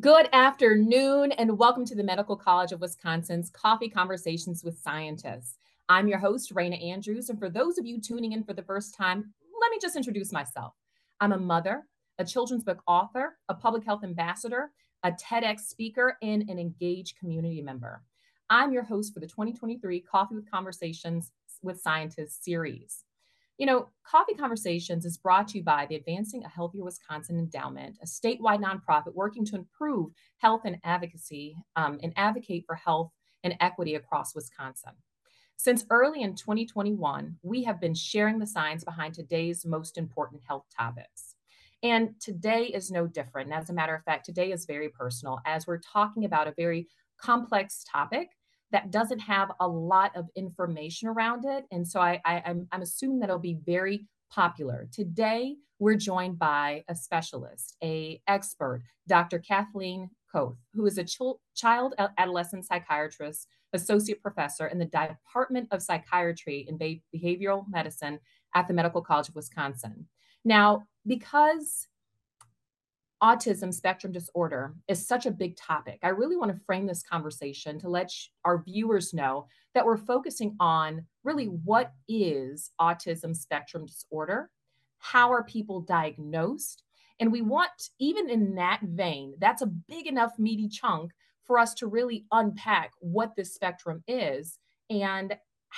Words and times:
Good 0.00 0.28
afternoon, 0.32 1.32
and 1.32 1.56
welcome 1.56 1.86
to 1.86 1.94
the 1.94 2.02
Medical 2.02 2.36
College 2.36 2.72
of 2.72 2.80
Wisconsin's 2.80 3.48
Coffee 3.48 3.88
Conversations 3.88 4.62
with 4.62 4.78
Scientists. 4.78 5.56
I'm 5.88 6.06
your 6.06 6.18
host, 6.18 6.52
Raina 6.52 6.84
Andrews, 6.84 7.30
and 7.30 7.38
for 7.38 7.48
those 7.48 7.78
of 7.78 7.86
you 7.86 7.98
tuning 7.98 8.32
in 8.32 8.44
for 8.44 8.52
the 8.52 8.64
first 8.64 8.94
time, 8.94 9.32
let 9.58 9.70
me 9.70 9.78
just 9.80 9.96
introduce 9.96 10.32
myself. 10.32 10.74
I'm 11.20 11.32
a 11.32 11.38
mother, 11.38 11.84
a 12.18 12.24
children's 12.24 12.64
book 12.64 12.82
author, 12.86 13.38
a 13.48 13.54
public 13.54 13.84
health 13.84 14.04
ambassador, 14.04 14.72
a 15.02 15.12
TEDx 15.12 15.60
speaker, 15.60 16.18
and 16.20 16.42
an 16.50 16.58
engaged 16.58 17.16
community 17.18 17.62
member. 17.62 18.02
I'm 18.50 18.72
your 18.72 18.82
host 18.82 19.14
for 19.14 19.20
the 19.20 19.26
2023 19.26 20.00
Coffee 20.00 20.34
with 20.34 20.50
Conversations 20.50 21.30
with 21.62 21.80
Scientists 21.80 22.44
series. 22.44 23.04
You 23.58 23.64
know, 23.64 23.88
Coffee 24.06 24.34
Conversations 24.34 25.06
is 25.06 25.16
brought 25.16 25.48
to 25.48 25.58
you 25.58 25.64
by 25.64 25.86
the 25.86 25.96
Advancing 25.96 26.44
a 26.44 26.48
Healthier 26.48 26.84
Wisconsin 26.84 27.38
Endowment, 27.38 27.96
a 28.02 28.06
statewide 28.06 28.62
nonprofit 28.62 29.14
working 29.14 29.46
to 29.46 29.56
improve 29.56 30.10
health 30.36 30.62
and 30.66 30.76
advocacy 30.84 31.56
um, 31.74 31.98
and 32.02 32.12
advocate 32.16 32.64
for 32.66 32.74
health 32.74 33.12
and 33.44 33.56
equity 33.60 33.94
across 33.94 34.34
Wisconsin. 34.34 34.92
Since 35.56 35.86
early 35.88 36.20
in 36.20 36.34
2021, 36.34 37.38
we 37.42 37.62
have 37.62 37.80
been 37.80 37.94
sharing 37.94 38.38
the 38.38 38.46
science 38.46 38.84
behind 38.84 39.14
today's 39.14 39.64
most 39.64 39.96
important 39.96 40.42
health 40.46 40.66
topics. 40.76 41.36
And 41.82 42.10
today 42.20 42.64
is 42.64 42.90
no 42.90 43.06
different. 43.06 43.52
As 43.52 43.70
a 43.70 43.72
matter 43.72 43.94
of 43.94 44.04
fact, 44.04 44.26
today 44.26 44.52
is 44.52 44.66
very 44.66 44.90
personal 44.90 45.40
as 45.46 45.66
we're 45.66 45.78
talking 45.80 46.26
about 46.26 46.46
a 46.46 46.54
very 46.58 46.88
complex 47.18 47.84
topic 47.90 48.28
that 48.76 48.90
doesn't 48.90 49.20
have 49.20 49.50
a 49.60 49.66
lot 49.66 50.14
of 50.14 50.28
information 50.36 51.08
around 51.08 51.46
it. 51.46 51.64
And 51.70 51.88
so 51.88 51.98
I, 51.98 52.20
I, 52.26 52.42
I'm, 52.44 52.68
I'm 52.70 52.82
assuming 52.82 53.20
that 53.20 53.30
it'll 53.30 53.38
be 53.38 53.56
very 53.64 54.04
popular. 54.30 54.86
Today, 54.92 55.56
we're 55.78 55.94
joined 55.94 56.38
by 56.38 56.84
a 56.86 56.94
specialist, 56.94 57.74
a 57.82 58.20
expert, 58.28 58.82
Dr. 59.08 59.38
Kathleen 59.38 60.10
Koth, 60.30 60.58
who 60.74 60.84
is 60.84 60.98
a 60.98 61.04
ch- 61.04 61.38
child 61.54 61.94
adolescent 62.18 62.66
psychiatrist, 62.66 63.48
associate 63.72 64.20
professor 64.20 64.66
in 64.66 64.78
the 64.78 64.84
Department 64.84 65.68
of 65.70 65.82
Psychiatry 65.82 66.66
and 66.68 66.78
Behavioral 66.78 67.64
Medicine 67.70 68.18
at 68.54 68.68
the 68.68 68.74
Medical 68.74 69.00
College 69.00 69.30
of 69.30 69.36
Wisconsin. 69.36 70.06
Now, 70.44 70.84
because 71.06 71.88
autism 73.22 73.72
spectrum 73.72 74.12
disorder 74.12 74.74
is 74.88 75.06
such 75.06 75.26
a 75.26 75.30
big 75.30 75.56
topic. 75.56 75.98
I 76.02 76.08
really 76.08 76.36
want 76.36 76.52
to 76.52 76.64
frame 76.64 76.86
this 76.86 77.02
conversation 77.02 77.78
to 77.80 77.88
let 77.88 78.10
our 78.44 78.62
viewers 78.62 79.14
know 79.14 79.46
that 79.74 79.84
we're 79.84 79.96
focusing 79.96 80.54
on 80.60 81.04
really 81.24 81.46
what 81.46 81.92
is 82.08 82.70
autism 82.80 83.34
spectrum 83.34 83.86
disorder? 83.86 84.50
How 84.98 85.32
are 85.32 85.44
people 85.44 85.80
diagnosed? 85.80 86.82
And 87.20 87.32
we 87.32 87.40
want, 87.40 87.70
even 87.98 88.28
in 88.28 88.54
that 88.56 88.80
vein, 88.82 89.34
that's 89.38 89.62
a 89.62 89.66
big 89.66 90.06
enough 90.06 90.32
meaty 90.38 90.68
chunk 90.68 91.12
for 91.44 91.58
us 91.58 91.74
to 91.74 91.86
really 91.86 92.26
unpack 92.32 92.90
what 93.00 93.34
this 93.36 93.54
spectrum 93.54 94.02
is 94.06 94.58
and 94.90 95.36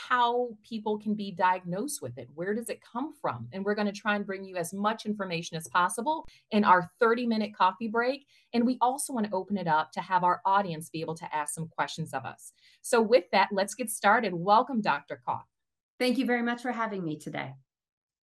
how 0.08 0.50
people 0.62 0.98
can 0.98 1.14
be 1.14 1.32
diagnosed 1.32 2.00
with 2.00 2.16
it. 2.18 2.28
Where 2.34 2.54
does 2.54 2.68
it 2.68 2.80
come 2.80 3.14
from? 3.20 3.48
And 3.52 3.64
we're 3.64 3.74
going 3.74 3.86
to 3.86 3.92
try 3.92 4.14
and 4.16 4.24
bring 4.24 4.44
you 4.44 4.56
as 4.56 4.72
much 4.72 5.06
information 5.06 5.56
as 5.56 5.66
possible 5.68 6.26
in 6.50 6.64
our 6.64 6.90
30 7.00 7.26
minute 7.26 7.54
coffee 7.54 7.88
break. 7.88 8.26
And 8.54 8.64
we 8.64 8.78
also 8.80 9.12
want 9.12 9.26
to 9.26 9.34
open 9.34 9.56
it 9.56 9.66
up 9.66 9.90
to 9.92 10.00
have 10.00 10.24
our 10.24 10.40
audience 10.44 10.88
be 10.88 11.00
able 11.00 11.16
to 11.16 11.34
ask 11.34 11.54
some 11.54 11.68
questions 11.68 12.14
of 12.14 12.24
us. 12.24 12.52
So, 12.80 13.02
with 13.02 13.24
that, 13.32 13.48
let's 13.50 13.74
get 13.74 13.90
started. 13.90 14.32
Welcome, 14.34 14.80
Dr. 14.80 15.20
Koth. 15.26 15.42
Thank 15.98 16.18
you 16.18 16.26
very 16.26 16.42
much 16.42 16.62
for 16.62 16.72
having 16.72 17.04
me 17.04 17.16
today. 17.18 17.54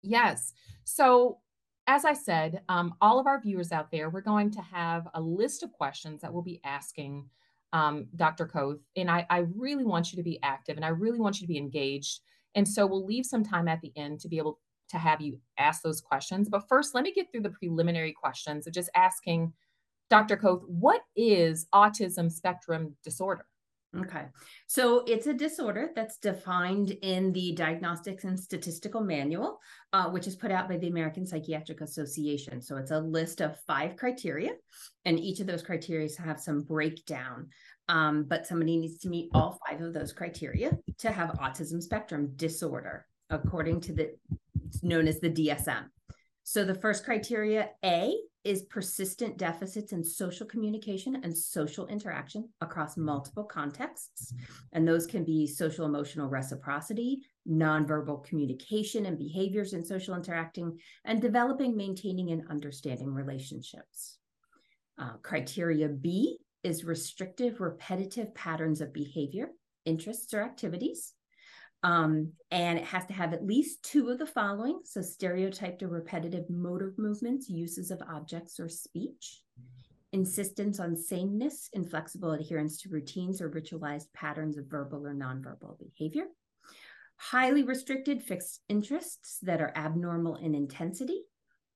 Yes. 0.03 0.53
So, 0.85 1.39
as 1.87 2.05
I 2.05 2.15
said, 2.15 2.63
um, 2.69 2.95
all 3.01 3.19
of 3.19 3.27
our 3.27 3.41
viewers 3.41 3.73
out 3.73 3.91
there, 3.91 4.11
we're 4.11 4.21
going 4.21 4.51
to 4.53 4.63
have 4.63 5.09
a 5.15 5.21
list 5.21 5.63
of 5.63 5.73
questions 5.73 6.23
that 6.23 6.33
we'll 6.33 6.43
be 6.43 6.61
asking 6.65 7.29
um, 7.75 8.07
Dr. 8.17 8.47
Koth. 8.47 8.79
And 8.97 9.11
I, 9.11 9.27
I 9.29 9.45
really 9.55 9.85
want 9.85 10.13
you 10.13 10.17
to 10.17 10.23
be 10.23 10.39
active 10.43 10.77
and 10.77 10.85
I 10.85 10.91
really 10.91 11.19
want 11.19 11.41
you 11.41 11.47
to 11.47 11.53
be 11.53 11.59
engaged. 11.59 12.21
And 12.55 12.67
so 12.67 12.87
we'll 12.87 13.05
leave 13.05 13.27
some 13.27 13.45
time 13.45 13.69
at 13.69 13.81
the 13.83 13.93
end 13.97 14.21
to 14.21 14.29
be 14.29 14.39
able 14.39 14.61
to 14.91 14.97
have 14.97 15.21
you 15.21 15.41
ask 15.59 15.83
those 15.83 16.01
questions. 16.01 16.49
But 16.49 16.69
first, 16.69 16.95
let 16.95 17.03
me 17.03 17.13
get 17.13 17.31
through 17.31 17.43
the 17.43 17.51
preliminary 17.51 18.13
questions 18.13 18.67
of 18.67 18.73
just 18.73 18.91
asking 18.95 19.53
Dr. 20.09 20.37
Koth, 20.37 20.63
what 20.69 21.01
is 21.17 21.67
autism 21.75 22.31
spectrum 22.31 22.95
disorder? 23.03 23.45
Okay. 24.01 24.25
So 24.67 25.05
it's 25.07 25.29
a 25.29 25.35
disorder 25.35 25.91
that's 25.95 26.19
defined 26.19 26.97
in 27.03 27.33
the 27.33 27.53
Diagnostics 27.53 28.25
and 28.25 28.39
Statistical 28.39 29.01
Manual, 29.01 29.61
uh, 29.93 30.11
which 30.11 30.27
is 30.27 30.35
put 30.35 30.51
out 30.51 30.69
by 30.69 30.79
the 30.79 30.89
American 30.89 31.25
Psychiatric 31.25 31.81
Association. 31.81 32.61
So 32.61 32.77
it's 32.77 32.91
a 32.91 32.99
list 32.99 33.41
of 33.41 33.61
five 33.67 33.97
criteria, 33.97 34.51
and 35.05 35.21
each 35.21 35.41
of 35.41 35.47
those 35.47 35.63
criteria 35.63 36.09
have 36.25 36.41
some 36.41 36.63
breakdown. 36.63 37.49
Um, 37.89 38.25
but 38.25 38.47
somebody 38.47 38.79
needs 38.79 38.99
to 39.01 39.09
meet 39.09 39.29
all 39.35 39.59
five 39.69 39.83
of 39.83 39.93
those 39.93 40.13
criteria 40.13 40.79
to 40.99 41.13
have 41.13 41.39
autism 41.39 41.83
spectrum 41.83 42.33
disorder, 42.37 43.07
according 43.29 43.83
to 43.83 43.93
the 43.93 44.15
known 44.83 45.07
as 45.07 45.21
the 45.21 45.31
DSM. 45.31 45.85
So 46.45 46.65
the 46.65 46.75
first 46.75 47.05
criteria 47.05 47.71
A 47.85 48.15
is 48.45 48.63
persistent 48.65 49.39
deficits 49.39 49.93
in 49.93 50.05
social 50.05 50.47
communication 50.47 51.19
and 51.23 51.37
social 51.37 51.87
interaction 51.87 52.47
across 52.61 52.99
multiple 52.99 53.45
contexts. 53.45 54.35
And 54.75 54.87
those 54.87 55.07
can 55.07 55.25
be 55.25 55.47
social 55.47 55.87
emotional 55.87 56.29
reciprocity, 56.29 57.23
nonverbal 57.49 58.23
communication 58.25 59.07
and 59.07 59.19
behaviors 59.19 59.73
in 59.73 59.83
social 59.83 60.15
interacting, 60.15 60.79
and 61.07 61.23
developing, 61.23 61.75
maintaining, 61.75 62.31
and 62.33 62.43
understanding 62.51 63.15
relationships. 63.15 64.19
Uh, 64.99 65.15
criteria 65.23 65.89
B 65.89 66.39
is 66.65 66.85
restrictive, 66.85 67.61
repetitive 67.61 68.35
patterns 68.35 68.81
of 68.81 68.93
behavior, 68.93 69.51
interests, 69.85 70.33
or 70.35 70.43
activities. 70.43 71.13
Um, 71.83 72.33
and 72.51 72.79
it 72.79 72.85
has 72.87 73.05
to 73.07 73.13
have 73.13 73.35
at 73.35 73.45
least 73.47 73.83
two 73.83 74.09
of 74.09 74.19
the 74.19 74.27
following 74.27 74.81
so, 74.85 75.03
stereotyped 75.03 75.83
or 75.83 75.89
repetitive 75.89 76.49
motor 76.49 76.95
movements, 76.97 77.51
uses 77.51 77.91
of 77.91 78.01
objects 78.09 78.59
or 78.59 78.71
speech, 78.71 79.43
insistence 80.13 80.81
on 80.81 80.97
sameness, 80.97 81.69
inflexible 81.75 82.33
adherence 82.33 82.81
to 82.81 82.89
routines 82.89 83.43
or 83.43 83.51
ritualized 83.51 84.07
patterns 84.15 84.57
of 84.57 84.67
verbal 84.67 85.07
or 85.07 85.15
nonverbal 85.15 85.77
behavior, 85.79 86.25
highly 87.17 87.63
restricted 87.63 88.23
fixed 88.23 88.63
interests 88.71 89.39
that 89.43 89.61
are 89.61 89.73
abnormal 89.77 90.37
in 90.37 90.55
intensity, 90.55 91.25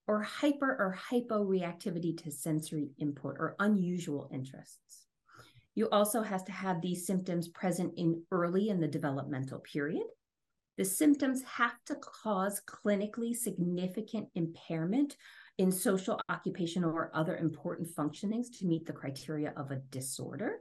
or 0.08 0.22
hyper 0.22 0.70
or 0.70 0.98
hyporeactivity 1.10 2.16
to 2.24 2.30
sensory 2.30 2.90
input 2.98 3.36
or 3.38 3.54
unusual 3.60 4.28
interests. 4.32 5.06
You 5.74 5.88
also 5.90 6.22
has 6.22 6.42
to 6.44 6.52
have 6.52 6.80
these 6.80 7.06
symptoms 7.06 7.46
present 7.48 7.92
in 7.96 8.22
early 8.32 8.70
in 8.70 8.80
the 8.80 8.88
developmental 8.88 9.60
period. 9.60 10.06
The 10.78 10.84
symptoms 10.84 11.42
have 11.42 11.74
to 11.86 11.94
cause 11.96 12.62
clinically 12.66 13.36
significant 13.36 14.28
impairment 14.34 15.16
in 15.58 15.70
social, 15.70 16.20
occupational, 16.28 16.90
or 16.90 17.10
other 17.14 17.36
important 17.36 17.88
functionings 17.94 18.46
to 18.58 18.66
meet 18.66 18.86
the 18.86 18.92
criteria 18.92 19.52
of 19.56 19.70
a 19.70 19.82
disorder. 19.90 20.58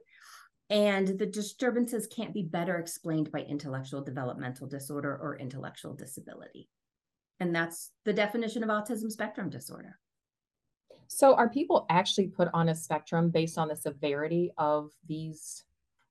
And 0.70 1.08
the 1.08 1.26
disturbances 1.26 2.08
can't 2.08 2.34
be 2.34 2.44
better 2.44 2.78
explained 2.78 3.32
by 3.32 3.42
intellectual 3.42 4.04
developmental 4.04 4.68
disorder 4.68 5.16
or 5.16 5.38
intellectual 5.38 5.94
disability. 5.94 6.68
And 7.40 7.56
that's 7.56 7.92
the 8.06 8.14
definition 8.14 8.64
of 8.64 8.70
autism 8.70 9.12
spectrum 9.12 9.50
disorder. 9.50 10.00
So 11.08 11.36
are 11.36 11.50
people 11.50 11.86
actually 11.90 12.28
put 12.28 12.50
on 12.54 12.70
a 12.70 12.76
spectrum 12.76 13.30
based 13.30 13.58
on 13.58 13.70
the 13.70 13.76
severity 13.76 14.52
of 14.58 14.92
these 15.08 15.64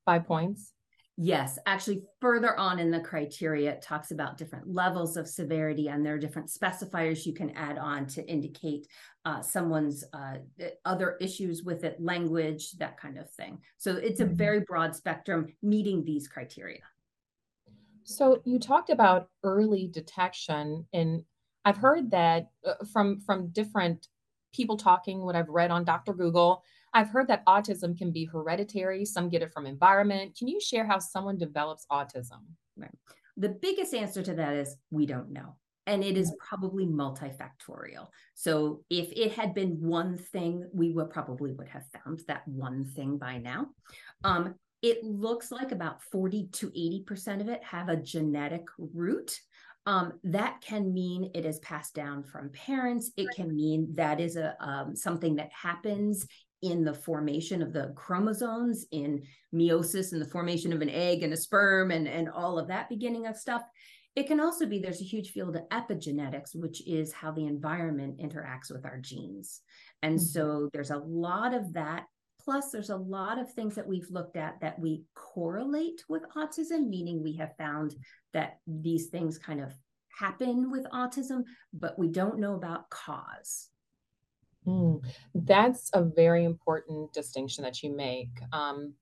five 0.05 0.27
points? 0.27 0.73
Yes, 1.19 1.59
actually, 1.65 2.03
further 2.21 2.59
on 2.59 2.79
in 2.79 2.91
the 2.91 3.01
criteria, 3.01 3.73
it 3.73 3.81
talks 3.81 4.11
about 4.11 4.37
different 4.37 4.69
levels 4.69 5.17
of 5.17 5.27
severity, 5.27 5.89
and 5.89 6.05
there 6.05 6.13
are 6.13 6.19
different 6.19 6.51
specifiers 6.51 7.25
you 7.25 7.33
can 7.33 7.51
add 7.53 7.79
on 7.79 8.07
to 8.09 8.31
indicate 8.31 8.87
uh, 9.25 9.41
someone's 9.41 10.05
uh, 10.13 10.37
other 10.85 11.17
issues 11.19 11.63
with 11.63 11.85
it, 11.85 11.99
language, 11.99 12.73
that 12.73 13.01
kind 13.01 13.17
of 13.17 13.31
thing. 13.31 13.59
So 13.79 13.97
it's 13.97 14.21
a 14.21 14.27
mm-hmm. 14.27 14.35
very 14.35 14.61
broad 14.61 14.95
spectrum 14.95 15.47
meeting 15.63 16.05
these 16.05 16.29
criteria. 16.29 16.81
So 18.07 18.41
you 18.45 18.61
talked 18.61 18.91
about 18.91 19.29
early 19.43 19.89
detection, 19.89 20.87
and 20.93 21.25
I've 21.65 21.77
heard 21.77 22.13
that 22.13 22.51
uh, 22.65 22.85
from 22.93 23.21
from 23.21 23.49
different 23.49 24.07
people 24.55 24.77
talking, 24.77 25.23
what 25.23 25.37
I've 25.37 25.49
read 25.49 25.71
on 25.71 25.85
Dr. 25.85 26.15
Google. 26.15 26.63
I've 26.95 27.11
heard 27.11 27.29
that 27.29 27.45
autism 27.47 27.99
can 27.99 28.13
be 28.13 28.25
hereditary, 28.25 29.05
some 29.05 29.29
get 29.29 29.43
it 29.43 29.53
from 29.53 29.67
environment. 29.67 30.37
Can 30.39 30.49
you 30.49 30.61
share 30.61 30.87
how 30.87 30.99
someone 30.99 31.37
develops 31.37 31.85
autism? 31.93 32.41
Right. 32.77 32.91
The 33.37 33.51
biggest 33.51 33.93
answer 33.93 34.23
to 34.23 34.35
that 34.35 34.55
is 34.55 34.77
we 34.91 35.05
don't 35.05 35.31
know. 35.31 35.57
And 35.89 36.03
it 36.03 36.17
is 36.17 36.35
probably 36.39 36.87
multifactorial. 36.87 38.09
So 38.35 38.85
if 38.89 39.13
it 39.13 39.33
had 39.33 39.53
been 39.53 39.81
one 39.81 40.17
thing, 40.17 40.69
we 40.73 40.91
would 40.93 41.11
probably 41.11 41.53
would 41.53 41.69
have 41.69 41.85
found 42.03 42.23
that 42.29 42.47
one 42.49 42.85
thing 42.85 43.19
by 43.19 43.39
now. 43.39 43.67
Um, 44.25 44.55
it 44.83 45.03
looks 45.03 45.51
like 45.51 45.73
about 45.73 46.03
40 46.03 46.49
to 46.53 46.71
80% 46.71 47.41
of 47.41 47.49
it 47.49 47.63
have 47.65 47.89
a 47.89 47.97
genetic 47.97 48.65
root. 48.79 49.39
Um, 49.87 50.15
that 50.25 50.61
can 50.61 50.93
mean 50.93 51.31
it 51.35 51.45
is 51.45 51.61
passed 51.61 51.95
down 51.95 52.25
from 52.25 52.51
parents. 52.51 53.13
It 53.17 53.29
can 53.35 53.55
mean 53.55 53.89
that 53.95 54.21
is 54.21 54.37
a 54.37 54.57
um, 54.61 54.97
something 54.97 55.37
that 55.37 55.51
happens 55.53 56.27
in 56.63 56.85
the 56.85 56.95
formation 56.95 57.63
of 57.63 57.73
the 57.73 57.93
chromosomes, 57.95 58.87
in 58.91 59.23
meiosis 59.55 60.13
and 60.13 60.21
the 60.21 60.29
formation 60.29 60.73
of 60.73 60.83
an 60.83 60.91
egg 60.91 61.23
and 61.23 61.33
a 61.33 61.37
sperm 61.37 61.91
and, 61.91 62.09
and 62.09 62.29
all 62.29 62.59
of 62.59 62.69
that 62.69 62.89
beginning 62.89 63.27
of 63.27 63.37
stuff. 63.37 63.63
It 64.17 64.27
can 64.27 64.41
also 64.41 64.67
be 64.67 64.79
there's 64.79 65.03
a 65.03 65.05
huge 65.05 65.31
field 65.31 65.57
of 65.57 65.69
epigenetics, 65.69 66.55
which 66.55 66.87
is 66.87 67.13
how 67.13 67.31
the 67.31 67.47
environment 67.47 68.19
interacts 68.19 68.73
with 68.73 68.87
our 68.87 68.99
genes. 68.99 69.61
And 70.03 70.17
mm-hmm. 70.17 70.25
so 70.25 70.71
there's 70.73 70.91
a 70.91 70.99
lot 70.99 71.55
of 71.55 71.75
that. 71.75 72.07
Plus, 72.47 72.71
there's 72.71 72.91
a 72.91 72.97
lot 72.97 73.41
of 73.41 73.53
things 73.53 73.75
that 73.75 73.89
we've 73.89 74.09
looked 74.09 74.37
at 74.37 74.61
that 74.61 74.79
we 74.79 75.03
correlate 75.15 76.05
with 76.09 76.23
autism, 76.37 76.89
meaning 76.89 77.21
we 77.21 77.35
have 77.35 77.57
found 77.57 77.97
that 78.35 78.61
these 78.69 79.09
things 79.09 79.37
kind 79.37 79.61
of 79.61 79.75
happen 80.17 80.71
with 80.71 80.85
autism, 80.93 81.43
but 81.73 81.99
we 81.99 82.07
don't 82.07 82.39
know 82.39 82.55
about 82.55 82.89
cause. 82.89 83.71
Mm, 84.65 85.05
that's 85.35 85.91
a 85.93 86.05
very 86.05 86.45
important 86.45 87.13
distinction 87.13 87.65
that 87.65 87.83
you 87.83 87.95
make. 87.95 88.31
Um, 88.53 88.95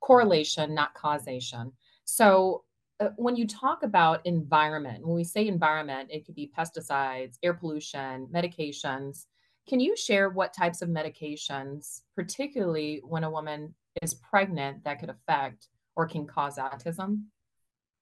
correlation, 0.00 0.72
not 0.72 0.94
causation. 0.94 1.72
So, 2.04 2.62
uh, 3.00 3.08
when 3.16 3.34
you 3.34 3.44
talk 3.44 3.82
about 3.82 4.24
environment, 4.24 5.04
when 5.04 5.16
we 5.16 5.24
say 5.24 5.48
environment, 5.48 6.10
it 6.12 6.24
could 6.24 6.36
be 6.36 6.52
pesticides, 6.56 7.38
air 7.42 7.54
pollution, 7.54 8.28
medications. 8.32 9.26
Can 9.68 9.80
you 9.80 9.96
share 9.96 10.28
what 10.28 10.52
types 10.52 10.82
of 10.82 10.88
medications, 10.88 12.00
particularly 12.14 13.00
when 13.04 13.24
a 13.24 13.30
woman 13.30 13.74
is 14.02 14.14
pregnant, 14.14 14.84
that 14.84 15.00
could 15.00 15.10
affect 15.10 15.68
or 15.96 16.06
can 16.06 16.26
cause 16.26 16.56
autism? 16.56 17.22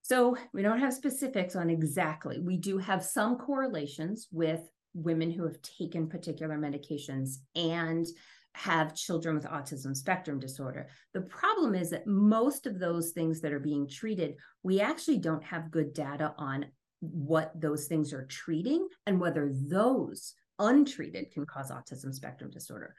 So 0.02 0.36
we 0.52 0.62
don't 0.62 0.80
have 0.80 0.92
specifics 0.92 1.54
on 1.54 1.70
exactly. 1.70 2.40
We 2.40 2.56
do 2.56 2.78
have 2.78 3.04
some 3.04 3.36
correlations 3.36 4.26
with 4.32 4.68
women 4.94 5.30
who 5.30 5.44
have 5.44 5.62
taken 5.62 6.08
particular 6.08 6.58
medications 6.58 7.36
and 7.54 8.06
have 8.54 8.94
children 8.94 9.34
with 9.34 9.44
autism 9.44 9.96
spectrum 9.96 10.38
disorder. 10.38 10.88
The 11.14 11.22
problem 11.22 11.74
is 11.74 11.90
that 11.90 12.06
most 12.06 12.66
of 12.66 12.78
those 12.78 13.12
things 13.12 13.40
that 13.40 13.52
are 13.52 13.60
being 13.60 13.88
treated, 13.88 14.34
we 14.62 14.80
actually 14.80 15.18
don't 15.18 15.44
have 15.44 15.70
good 15.70 15.94
data 15.94 16.34
on 16.36 16.66
what 17.00 17.52
those 17.58 17.86
things 17.86 18.12
are 18.12 18.26
treating 18.26 18.86
and 19.06 19.20
whether 19.20 19.50
those 19.52 20.34
untreated 20.58 21.32
can 21.32 21.46
cause 21.46 21.70
autism 21.70 22.12
spectrum 22.12 22.50
disorder. 22.50 22.94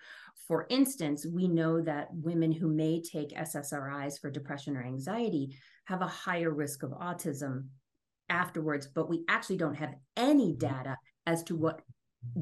For 0.48 0.66
instance, 0.70 1.26
we 1.26 1.48
know 1.48 1.82
that 1.82 2.10
women 2.12 2.52
who 2.52 2.68
may 2.68 3.02
take 3.02 3.30
SSRIs 3.30 4.20
for 4.20 4.30
depression 4.30 4.76
or 4.76 4.84
anxiety 4.84 5.58
have 5.86 6.02
a 6.02 6.08
higher 6.08 6.52
risk 6.52 6.84
of 6.84 6.92
autism 6.92 7.68
afterwards, 8.30 8.88
but 8.88 9.10
we 9.10 9.24
actually 9.28 9.58
don't 9.58 9.76
have 9.76 9.96
any 10.18 10.54
mm-hmm. 10.54 10.68
data 10.68 10.98
as 11.26 11.44
to 11.44 11.56
what 11.56 11.82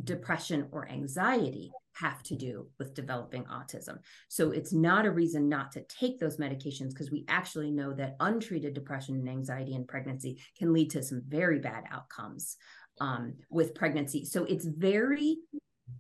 depression 0.03 0.67
or 0.71 0.87
anxiety 0.89 1.71
have 1.93 2.23
to 2.23 2.35
do 2.35 2.67
with 2.79 2.93
developing 2.93 3.43
autism. 3.45 3.97
So 4.29 4.51
it's 4.51 4.71
not 4.71 5.05
a 5.05 5.11
reason 5.11 5.49
not 5.49 5.71
to 5.73 5.83
take 5.83 6.19
those 6.19 6.37
medications 6.37 6.89
because 6.89 7.11
we 7.11 7.25
actually 7.27 7.71
know 7.71 7.93
that 7.93 8.15
untreated 8.19 8.73
depression 8.73 9.15
and 9.15 9.29
anxiety 9.29 9.73
in 9.73 9.85
pregnancy 9.85 10.41
can 10.57 10.71
lead 10.71 10.89
to 10.91 11.03
some 11.03 11.21
very 11.27 11.59
bad 11.59 11.83
outcomes 11.91 12.57
um, 13.01 13.33
with 13.49 13.75
pregnancy. 13.75 14.23
So 14.23 14.45
it's 14.45 14.65
very 14.65 15.37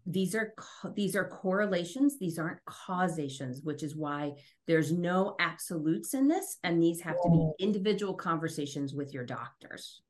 these 0.05 0.35
are 0.35 0.53
these 0.95 1.15
are 1.15 1.27
correlations. 1.27 2.17
These 2.17 2.39
aren't 2.39 2.63
causations 2.65 3.61
which 3.63 3.83
is 3.83 3.95
why 3.95 4.33
there's 4.67 4.91
no 4.91 5.35
absolutes 5.39 6.13
in 6.13 6.29
this 6.29 6.57
and 6.63 6.81
these 6.81 7.01
have 7.01 7.19
to 7.21 7.29
be 7.29 7.65
individual 7.65 8.13
conversations 8.13 8.93
with 8.93 9.13
your 9.13 9.25
doctors. 9.25 10.01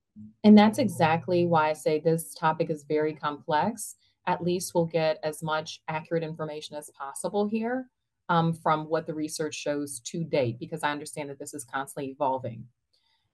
And 0.44 0.58
that's 0.58 0.78
exactly 0.78 1.48
why 1.48 1.70
i 1.70 1.74
say 1.74 2.00
this 2.00 2.34
topic 2.36 2.70
is 2.70 2.84
very 2.84 3.16
complex. 3.16 3.96
At 4.28 4.44
least 4.44 4.76
we'll 4.76 4.86
get 4.86 5.18
as 5.24 5.42
much 5.42 5.82
accurate 5.88 6.24
information 6.24 6.76
as 6.76 6.92
possible 6.92 7.48
here 7.48 7.88
um, 8.30 8.54
from 8.54 8.84
what 8.84 9.08
the 9.08 9.16
research 9.16 9.56
shows 9.56 10.00
to 10.02 10.24
date 10.24 10.60
because 10.60 10.84
i 10.84 10.92
understand 10.92 11.30
that 11.30 11.40
this 11.40 11.54
is 11.54 11.64
constantly 11.64 12.12
evolving 12.12 12.66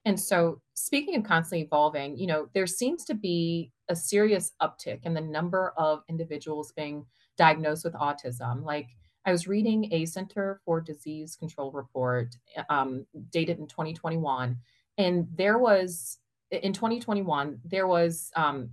and 0.05 0.19
so, 0.19 0.61
speaking 0.73 1.15
of 1.15 1.23
constantly 1.23 1.65
evolving, 1.65 2.17
you 2.17 2.27
know, 2.27 2.47
there 2.53 2.67
seems 2.67 3.03
to 3.05 3.13
be 3.13 3.71
a 3.89 3.95
serious 3.95 4.53
uptick 4.61 4.99
in 5.03 5.13
the 5.13 5.21
number 5.21 5.73
of 5.77 6.03
individuals 6.09 6.71
being 6.75 7.05
diagnosed 7.37 7.83
with 7.83 7.93
autism. 7.93 8.63
Like, 8.63 8.87
I 9.25 9.31
was 9.31 9.47
reading 9.47 9.91
a 9.93 10.05
Center 10.05 10.61
for 10.63 10.79
Disease 10.79 11.35
Control 11.35 11.71
report 11.71 12.35
um, 12.69 13.05
dated 13.31 13.59
in 13.59 13.67
2021, 13.67 14.57
and 14.97 15.27
there 15.35 15.57
was 15.57 16.19
in 16.49 16.71
2021 16.71 17.59
there 17.65 17.87
was 17.87 18.31
um, 18.37 18.69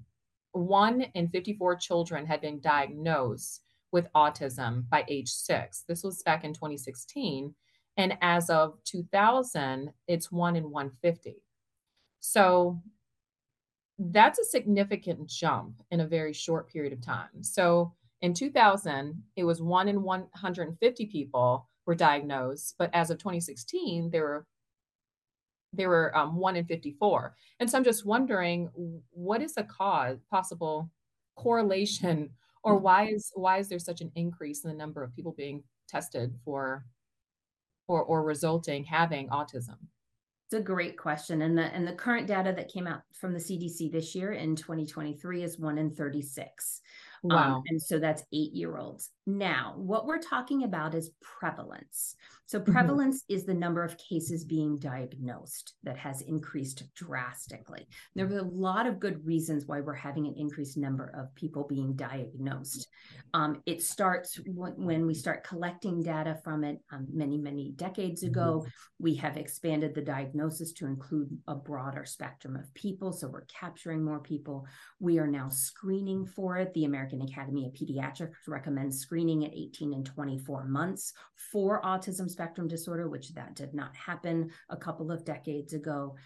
one 0.53 1.03
in 1.15 1.29
54 1.29 1.77
children 1.77 2.25
had 2.25 2.41
been 2.41 2.61
diagnosed 2.61 3.63
with 3.91 4.13
autism 4.15 4.89
by 4.89 5.05
age 5.09 5.29
six. 5.29 5.85
This 5.89 6.03
was 6.03 6.23
back 6.23 6.45
in 6.45 6.53
2016. 6.53 7.55
And 7.97 8.17
as 8.21 8.51
of 8.51 8.83
2000, 8.85 9.93
it's 10.09 10.33
one 10.33 10.57
in 10.57 10.71
150. 10.71 11.43
So 12.21 12.81
that's 13.99 14.39
a 14.39 14.45
significant 14.45 15.29
jump 15.29 15.81
in 15.91 16.01
a 16.01 16.07
very 16.07 16.33
short 16.33 16.69
period 16.69 16.93
of 16.93 17.01
time. 17.01 17.43
So 17.43 17.95
in 18.23 18.35
2000, 18.35 19.23
it 19.37 19.45
was 19.45 19.63
one 19.63 19.89
in 19.89 20.03
150 20.03 21.07
people 21.07 21.69
were 21.87 21.95
diagnosed, 21.95 22.75
but 22.79 22.91
as 22.93 23.11
of 23.11 23.19
2016, 23.19 24.11
there 24.11 24.23
were 24.23 24.47
there 25.77 25.89
were 25.89 26.17
um, 26.17 26.37
one 26.37 26.55
in 26.55 26.65
54. 26.65 27.35
And 27.59 27.69
so 27.69 27.77
I'm 27.77 27.83
just 27.83 28.07
wondering, 28.07 28.71
what 29.11 29.43
is 29.43 29.55
a 29.57 29.65
cause, 29.65 30.19
possible 30.31 30.89
correlation, 31.37 32.31
or 32.63 32.79
why 32.79 33.09
is 33.09 33.33
why 33.35 33.59
is 33.59 33.69
there 33.69 33.79
such 33.79 34.01
an 34.01 34.11
increase 34.15 34.65
in 34.65 34.71
the 34.71 34.77
number 34.77 35.03
of 35.03 35.15
people 35.15 35.33
being 35.33 35.63
tested 35.89 36.35
for 36.45 36.87
or, 37.89 38.03
or 38.03 38.23
resulting 38.23 38.85
having 38.85 39.29
autism? 39.29 39.77
It's 40.47 40.61
a 40.61 40.61
great 40.61 40.99
question. 40.99 41.43
And 41.43 41.57
the 41.57 41.65
and 41.75 41.87
the 41.87 41.93
current 41.93 42.27
data 42.27 42.53
that 42.55 42.73
came 42.73 42.87
out 42.87 43.03
from 43.13 43.33
the 43.33 43.39
CDC 43.39 43.91
this 43.91 44.15
year 44.15 44.33
in 44.33 44.57
2023 44.57 45.43
is 45.43 45.59
one 45.59 45.79
in 45.79 45.91
36. 45.91 46.83
Um, 47.25 47.31
wow. 47.31 47.57
Um, 47.57 47.63
and 47.69 47.81
so 47.81 47.99
that's 47.99 48.25
eight 48.33 48.53
year 48.53 48.77
olds. 48.77 49.11
Now, 49.27 49.75
what 49.77 50.07
we're 50.07 50.19
talking 50.19 50.65
about 50.65 50.95
is 50.95 51.11
prevalence. 51.23 52.15
So, 52.47 52.61
mm-hmm. 52.61 52.73
prevalence 52.73 53.23
mm-hmm. 53.23 53.37
is 53.37 53.45
the 53.45 53.55
number 53.55 53.83
of 53.83 53.97
cases 53.97 54.45
being 54.45 54.77
diagnosed 54.77 55.75
that 55.83 55.97
has 55.97 56.21
increased 56.21 56.83
drastically. 56.95 57.89
There 58.15 58.31
are 58.31 58.39
a 58.39 58.43
lot 58.43 58.87
of 58.87 59.01
good 59.01 59.25
reasons 59.25 59.65
why 59.67 59.81
we're 59.81 59.95
having 59.95 60.27
an 60.27 60.35
increased 60.37 60.77
number 60.77 61.11
of 61.19 61.35
people 61.35 61.67
being 61.67 61.95
diagnosed. 61.95 62.87
Um, 63.33 63.63
it 63.65 63.83
starts 63.83 64.35
w- 64.35 64.75
when 64.77 65.07
we 65.07 65.15
start 65.15 65.45
collecting 65.45 66.03
data 66.03 66.39
from 66.45 66.63
it 66.63 66.81
um, 66.93 67.07
many, 67.11 67.39
many 67.39 67.73
decades 67.77 68.23
mm-hmm. 68.23 68.33
ago. 68.33 68.61
Mm-hmm. 68.61 68.71
We 68.99 69.15
have 69.17 69.39
expanded 69.39 69.95
the 69.95 70.03
diagnosis 70.03 70.73
to 70.75 70.87
include 70.87 71.31
a 71.49 71.55
broader 71.55 72.05
spectrum 72.05 72.57
of 72.57 72.73
people. 72.75 73.11
So, 73.13 73.29
we're 73.29 73.47
capturing 73.47 74.05
more 74.05 74.21
people. 74.21 74.67
We 75.01 75.19
are 75.19 75.27
now 75.27 75.49
screening 75.49 76.27
for 76.27 76.59
it. 76.59 76.75
The 76.75 76.85
American 76.85 77.23
Academy 77.23 77.67
of 77.67 77.73
Pediatrics 77.73 78.35
recommends 78.47 78.99
screening 78.99 79.14
at 79.17 79.55
18 79.55 79.93
and 79.95 80.05
24 80.05 80.67
months 80.67 81.13
for 81.53 81.81
autism 81.83 82.29
spectrum 82.29 82.69
disorder, 82.69 83.09
which 83.09 83.33
that 83.35 83.55
did 83.55 83.75
not 83.75 83.95
happen 83.95 84.51
a 84.71 84.77
couple 84.77 85.11
of 85.11 85.25
decades 85.25 85.73
ago. 85.73 86.17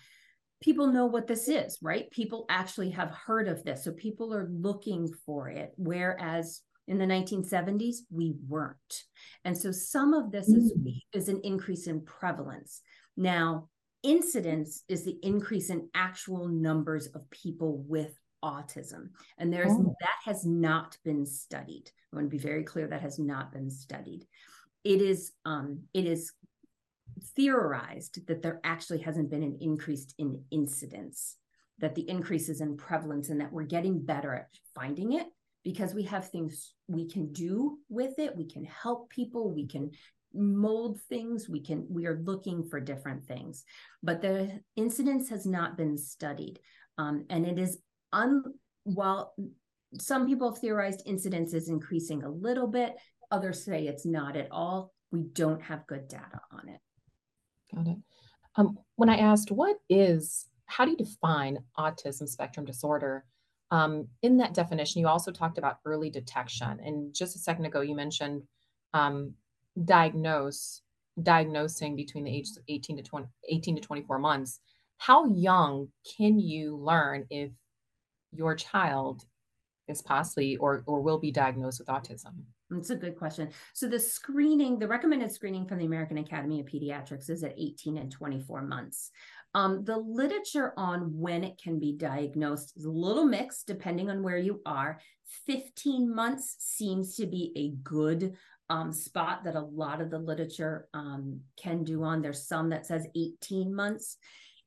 People 0.61 0.89
know 0.89 1.07
what 1.07 1.27
this 1.27 1.49
is, 1.49 1.79
right? 1.83 2.11
People 2.11 2.47
actually 2.49 2.91
have 2.91 3.11
heard 3.11 3.47
of 3.47 3.63
this. 3.63 3.85
So 3.85 3.93
people 3.93 4.35
are 4.35 4.49
looking 4.51 5.13
for 5.25 5.49
it. 5.49 5.73
Whereas 5.77 6.63
in 6.89 6.99
the 6.99 7.05
1970s, 7.05 7.97
we 8.11 8.35
weren't. 8.49 9.05
And 9.45 9.57
so 9.57 9.71
some 9.71 10.15
of 10.15 10.33
this 10.33 10.49
is, 10.49 10.73
mm. 10.73 11.01
is 11.13 11.29
an 11.29 11.41
increase 11.45 11.87
in 11.87 12.05
prevalence. 12.05 12.81
Now, 13.17 13.69
incidence 14.03 14.83
is 14.89 15.05
the 15.05 15.19
increase 15.23 15.71
in 15.71 15.91
actual 15.95 16.49
numbers 16.49 17.07
of 17.09 17.29
people 17.31 17.85
with 17.87 18.19
autism. 18.45 19.11
And 19.39 19.53
there's 19.53 19.73
oh. 19.73 19.95
that 20.01 20.19
has 20.25 20.45
not 20.45 20.97
been 21.05 21.27
studied. 21.27 21.91
I 22.13 22.17
want 22.17 22.27
to 22.27 22.37
be 22.37 22.43
very 22.43 22.65
clear 22.65 22.87
that 22.87 23.03
has 23.03 23.19
not 23.19 23.53
been 23.53 23.71
studied. 23.71 24.27
It 24.85 25.03
is 25.03 25.33
um, 25.45 25.81
it 25.95 26.07
is 26.07 26.33
theorized 27.37 28.27
that 28.27 28.43
there 28.43 28.61
actually 28.65 29.01
hasn't 29.01 29.31
been 29.31 29.43
an 29.43 29.59
increase 29.61 30.07
in 30.19 30.43
incidence 30.51 31.37
that 31.81 31.95
the 31.95 32.09
increases 32.09 32.61
in 32.61 32.77
prevalence 32.77 33.29
and 33.29 33.41
that 33.41 33.53
we're 33.53 33.63
getting 33.63 34.05
better 34.05 34.35
at 34.35 34.49
finding 34.75 35.13
it 35.13 35.27
because 35.65 35.95
we 35.95 36.05
have 36.05 36.29
things 36.29 36.75
we 36.87 37.09
can 37.09 37.33
do 37.33 37.79
with 37.89 38.19
it. 38.19 38.37
We 38.37 38.49
can 38.49 38.65
help 38.65 39.11
people. 39.11 39.53
We 39.53 39.67
can 39.67 39.91
mold 40.35 41.01
things. 41.09 41.49
We 41.49 41.61
can 41.61 41.87
we 41.91 42.07
are 42.07 42.21
looking 42.25 42.69
for 42.69 42.81
different 42.81 43.27
things. 43.27 43.65
But 44.03 44.23
the 44.23 44.61
incidence 44.77 45.29
has 45.31 45.47
not 45.47 45.77
been 45.77 45.97
studied 45.99 46.61
um, 46.99 47.25
and 47.31 47.47
it 47.47 47.59
is 47.59 47.79
un 48.13 48.43
while 48.85 49.35
some 49.99 50.27
people 50.27 50.51
have 50.51 50.61
theorized 50.61 51.03
incidence 51.07 51.55
is 51.55 51.69
increasing 51.69 52.23
a 52.23 52.29
little 52.29 52.67
bit 52.67 52.97
Others 53.31 53.65
say 53.65 53.87
it's 53.87 54.07
not 54.07 54.37
at 54.37 54.49
all. 54.51 54.93
We 55.11 55.23
don't 55.23 55.63
have 55.63 55.87
good 55.87 56.09
data 56.09 56.41
on 56.51 56.69
it. 56.69 56.81
Got 57.75 57.89
it. 57.89 57.99
Um, 58.57 58.79
when 58.97 59.09
I 59.09 59.19
asked, 59.19 59.51
what 59.51 59.77
is, 59.89 60.47
how 60.67 60.85
do 60.85 60.93
you 60.93 60.97
define 60.97 61.59
autism 61.79 62.27
spectrum 62.29 62.65
disorder? 62.65 63.25
Um, 63.71 64.09
in 64.23 64.39
that 64.39 64.55
definition, 64.55 65.01
you 65.01 65.09
also 65.09 65.31
talked 65.31 65.59
about 65.59 65.79
early 65.85 66.11
detection. 66.11 66.81
And 66.83 67.15
just 67.15 67.37
a 67.37 67.39
second 67.39 67.67
ago, 67.67 67.83
you 67.83 67.95
mentioned 67.95 68.43
um, 68.95 69.35
diagnose 69.85 70.83
diagnosing 71.21 71.97
between 71.97 72.23
the 72.23 72.31
ages 72.31 72.57
of 72.57 72.63
18 72.69 72.97
to 72.97 73.03
20 73.03 73.27
18 73.49 73.75
to 73.75 73.83
24 73.83 74.21
months 74.21 74.61
how 74.99 75.27
young 75.27 75.89
can 76.17 76.39
you 76.39 76.77
learn 76.77 77.27
if 77.29 77.51
your 78.33 78.55
child 78.55 79.25
is 79.89 80.03
possibly 80.03 80.57
or 80.57 80.83
or 80.87 81.01
will 81.01 81.19
be 81.19 81.33
diagnosed 81.33 81.81
with 81.81 81.89
autism 81.89 82.35
That's 82.71 82.91
a 82.91 82.97
good 82.97 83.17
question. 83.17 83.49
So 83.73 83.89
the 83.89 83.99
screening, 83.99 84.79
the 84.79 84.89
recommended 84.89 85.33
screening 85.33 85.67
from 85.67 85.79
the 85.79 85.87
American 85.87 86.19
Academy 86.19 86.61
of 86.61 86.67
Pediatrics 86.67 87.31
is 87.31 87.43
at 87.43 87.59
18 87.59 87.97
and 87.97 88.13
24 88.13 88.63
months. 88.63 89.11
Um, 89.55 89.85
the 89.85 89.97
literature 89.97 90.75
on 90.77 91.19
when 91.19 91.43
it 91.43 91.59
can 91.63 91.79
be 91.79 91.93
diagnosed 91.93 92.75
is 92.77 92.85
a 92.85 92.91
little 92.91 93.25
mixed 93.25 93.67
depending 93.67 94.11
on 94.11 94.23
where 94.23 94.37
you 94.37 94.61
are. 94.67 95.01
15 95.47 96.15
months 96.15 96.57
seems 96.59 97.17
to 97.17 97.27
be 97.27 97.53
a 97.57 97.71
good 97.83 98.37
um, 98.71 98.93
spot 98.93 99.45
that 99.45 99.57
a 99.57 99.61
lot 99.61 100.01
of 100.01 100.11
the 100.11 100.19
literature 100.19 100.89
um, 100.93 101.41
can 101.57 101.85
do 101.85 102.05
on. 102.05 102.21
There's 102.21 102.47
some 102.47 102.69
that 102.71 102.87
says 102.87 103.07
18 103.17 103.75
months. 103.75 104.19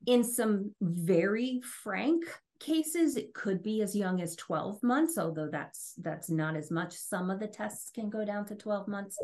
In 0.07 0.23
some 0.23 0.73
very 0.81 1.61
frank 1.83 2.23
cases 2.61 3.17
it 3.17 3.33
could 3.33 3.63
be 3.63 3.81
as 3.81 3.95
young 3.95 4.21
as 4.21 4.35
12 4.35 4.81
months 4.83 5.17
although 5.17 5.49
that's 5.51 5.93
that's 5.97 6.29
not 6.29 6.55
as 6.55 6.71
much. 6.71 6.93
Some 6.93 7.29
of 7.29 7.39
the 7.39 7.47
tests 7.47 7.91
can 7.93 8.09
go 8.09 8.23
down 8.23 8.45
to 8.45 8.55
12 8.55 8.87
months. 8.87 9.17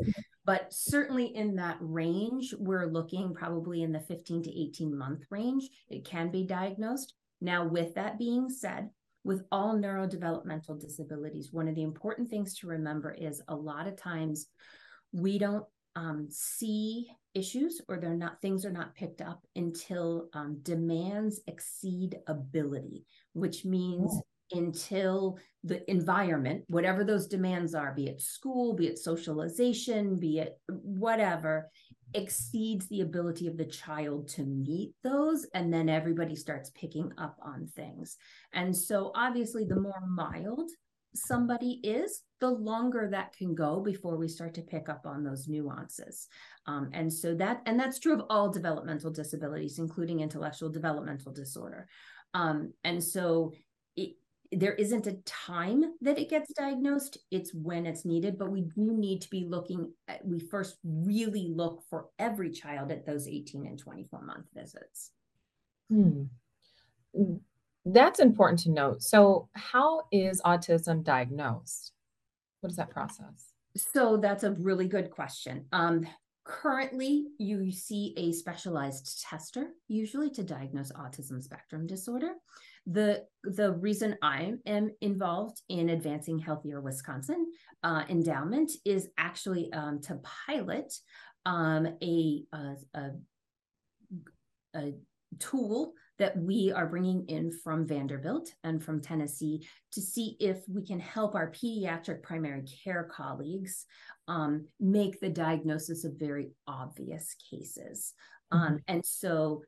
But 0.44 0.72
certainly 0.72 1.26
in 1.36 1.56
that 1.56 1.78
range 1.80 2.54
we're 2.58 2.86
looking 2.86 3.34
probably 3.34 3.82
in 3.82 3.92
the 3.92 4.00
15 4.00 4.42
to 4.44 4.62
18 4.62 4.96
month 4.96 5.24
range 5.30 5.68
it 5.88 6.04
can 6.04 6.30
be 6.30 6.44
diagnosed. 6.44 7.14
Now 7.40 7.66
with 7.66 7.94
that 7.94 8.18
being 8.18 8.48
said 8.50 8.90
with 9.24 9.44
all 9.52 9.74
neurodevelopmental 9.74 10.80
disabilities 10.80 11.52
one 11.52 11.68
of 11.68 11.74
the 11.74 11.82
important 11.82 12.28
things 12.28 12.58
to 12.58 12.66
remember 12.66 13.12
is 13.12 13.42
a 13.48 13.54
lot 13.54 13.86
of 13.86 13.96
times 13.96 14.46
we 15.12 15.38
don't 15.38 15.64
um, 15.98 16.28
see 16.30 17.10
issues 17.34 17.80
or 17.88 17.98
they're 17.98 18.14
not 18.14 18.40
things 18.40 18.64
are 18.64 18.72
not 18.72 18.94
picked 18.94 19.20
up 19.20 19.42
until 19.56 20.28
um, 20.32 20.60
demands 20.62 21.40
exceed 21.48 22.16
ability 22.28 23.04
which 23.32 23.64
means 23.64 24.16
until 24.52 25.36
the 25.64 25.88
environment 25.90 26.62
whatever 26.68 27.02
those 27.02 27.26
demands 27.26 27.74
are 27.74 27.92
be 27.92 28.06
it 28.06 28.20
school 28.20 28.74
be 28.74 28.86
it 28.86 28.98
socialization 28.98 30.16
be 30.16 30.38
it 30.38 30.60
whatever 30.68 31.68
exceeds 32.14 32.86
the 32.88 33.00
ability 33.00 33.46
of 33.46 33.56
the 33.56 33.64
child 33.64 34.28
to 34.28 34.42
meet 34.42 34.92
those 35.02 35.46
and 35.54 35.72
then 35.72 35.88
everybody 35.88 36.34
starts 36.34 36.70
picking 36.70 37.12
up 37.18 37.36
on 37.42 37.66
things. 37.76 38.16
And 38.52 38.74
so 38.74 39.12
obviously 39.14 39.64
the 39.64 39.80
more 39.80 40.02
mild 40.08 40.70
somebody 41.14 41.80
is, 41.82 42.22
the 42.40 42.48
longer 42.48 43.08
that 43.10 43.32
can 43.36 43.54
go 43.54 43.80
before 43.80 44.16
we 44.16 44.28
start 44.28 44.54
to 44.54 44.62
pick 44.62 44.88
up 44.88 45.02
on 45.04 45.24
those 45.24 45.48
nuances. 45.48 46.28
Um, 46.66 46.90
and 46.92 47.12
so 47.12 47.34
that, 47.34 47.62
and 47.66 47.78
that's 47.78 47.98
true 47.98 48.14
of 48.14 48.22
all 48.30 48.50
developmental 48.50 49.10
disabilities, 49.10 49.78
including 49.78 50.20
intellectual 50.20 50.70
developmental 50.70 51.32
disorder. 51.32 51.88
Um, 52.34 52.72
and 52.84 53.02
so 53.02 53.52
it, 53.96 54.16
there 54.52 54.74
isn't 54.74 55.06
a 55.06 55.18
time 55.24 55.84
that 56.00 56.18
it 56.18 56.30
gets 56.30 56.52
diagnosed 56.54 57.18
it's 57.30 57.52
when 57.54 57.84
it's 57.84 58.04
needed 58.06 58.38
but 58.38 58.50
we 58.50 58.62
do 58.62 58.96
need 58.96 59.20
to 59.20 59.28
be 59.28 59.44
looking 59.46 59.92
at, 60.08 60.24
we 60.24 60.38
first 60.38 60.76
really 60.84 61.52
look 61.54 61.82
for 61.90 62.06
every 62.18 62.50
child 62.50 62.90
at 62.90 63.04
those 63.04 63.28
18 63.28 63.66
and 63.66 63.78
24 63.78 64.22
month 64.22 64.46
visits 64.54 65.10
hmm. 65.90 66.24
That's 67.92 68.20
important 68.20 68.60
to 68.60 68.70
note. 68.70 69.02
So, 69.02 69.48
how 69.54 70.02
is 70.12 70.42
autism 70.42 71.02
diagnosed? 71.02 71.92
What 72.60 72.70
is 72.70 72.76
that 72.76 72.90
process? 72.90 73.52
So 73.76 74.16
that's 74.16 74.44
a 74.44 74.52
really 74.52 74.88
good 74.88 75.10
question. 75.10 75.66
Um, 75.72 76.06
currently, 76.44 77.26
you 77.38 77.70
see 77.70 78.14
a 78.16 78.32
specialized 78.32 79.24
tester 79.28 79.68
usually 79.86 80.30
to 80.30 80.42
diagnose 80.42 80.90
autism 80.92 81.42
spectrum 81.42 81.86
disorder. 81.86 82.32
The 82.86 83.24
the 83.44 83.72
reason 83.72 84.16
I 84.22 84.54
am 84.66 84.90
involved 85.00 85.62
in 85.68 85.90
advancing 85.90 86.38
healthier 86.38 86.80
Wisconsin 86.80 87.46
uh, 87.84 88.04
endowment 88.08 88.72
is 88.84 89.08
actually 89.18 89.72
um, 89.72 90.00
to 90.02 90.20
pilot 90.46 90.92
um, 91.46 91.86
a, 92.02 92.42
a, 92.52 92.74
a, 92.94 93.10
a 94.74 94.94
tool 95.38 95.92
that 96.18 96.36
we 96.36 96.72
are 96.72 96.86
bringing 96.86 97.26
in 97.28 97.52
from 97.52 97.86
Vanderbilt 97.86 98.52
and 98.64 98.82
from 98.82 99.00
Tennessee 99.00 99.66
to 99.92 100.00
see 100.00 100.36
if 100.40 100.58
we 100.68 100.84
can 100.84 101.00
help 101.00 101.34
our 101.34 101.50
pediatric 101.50 102.22
primary 102.22 102.64
care 102.84 103.08
colleagues 103.10 103.86
um, 104.26 104.66
make 104.80 105.20
the 105.20 105.28
diagnosis 105.30 106.04
of 106.04 106.18
very 106.18 106.50
obvious 106.66 107.36
cases. 107.50 108.14
Mm-hmm. 108.52 108.64
Um, 108.64 108.78
and 108.88 109.06
so 109.06 109.62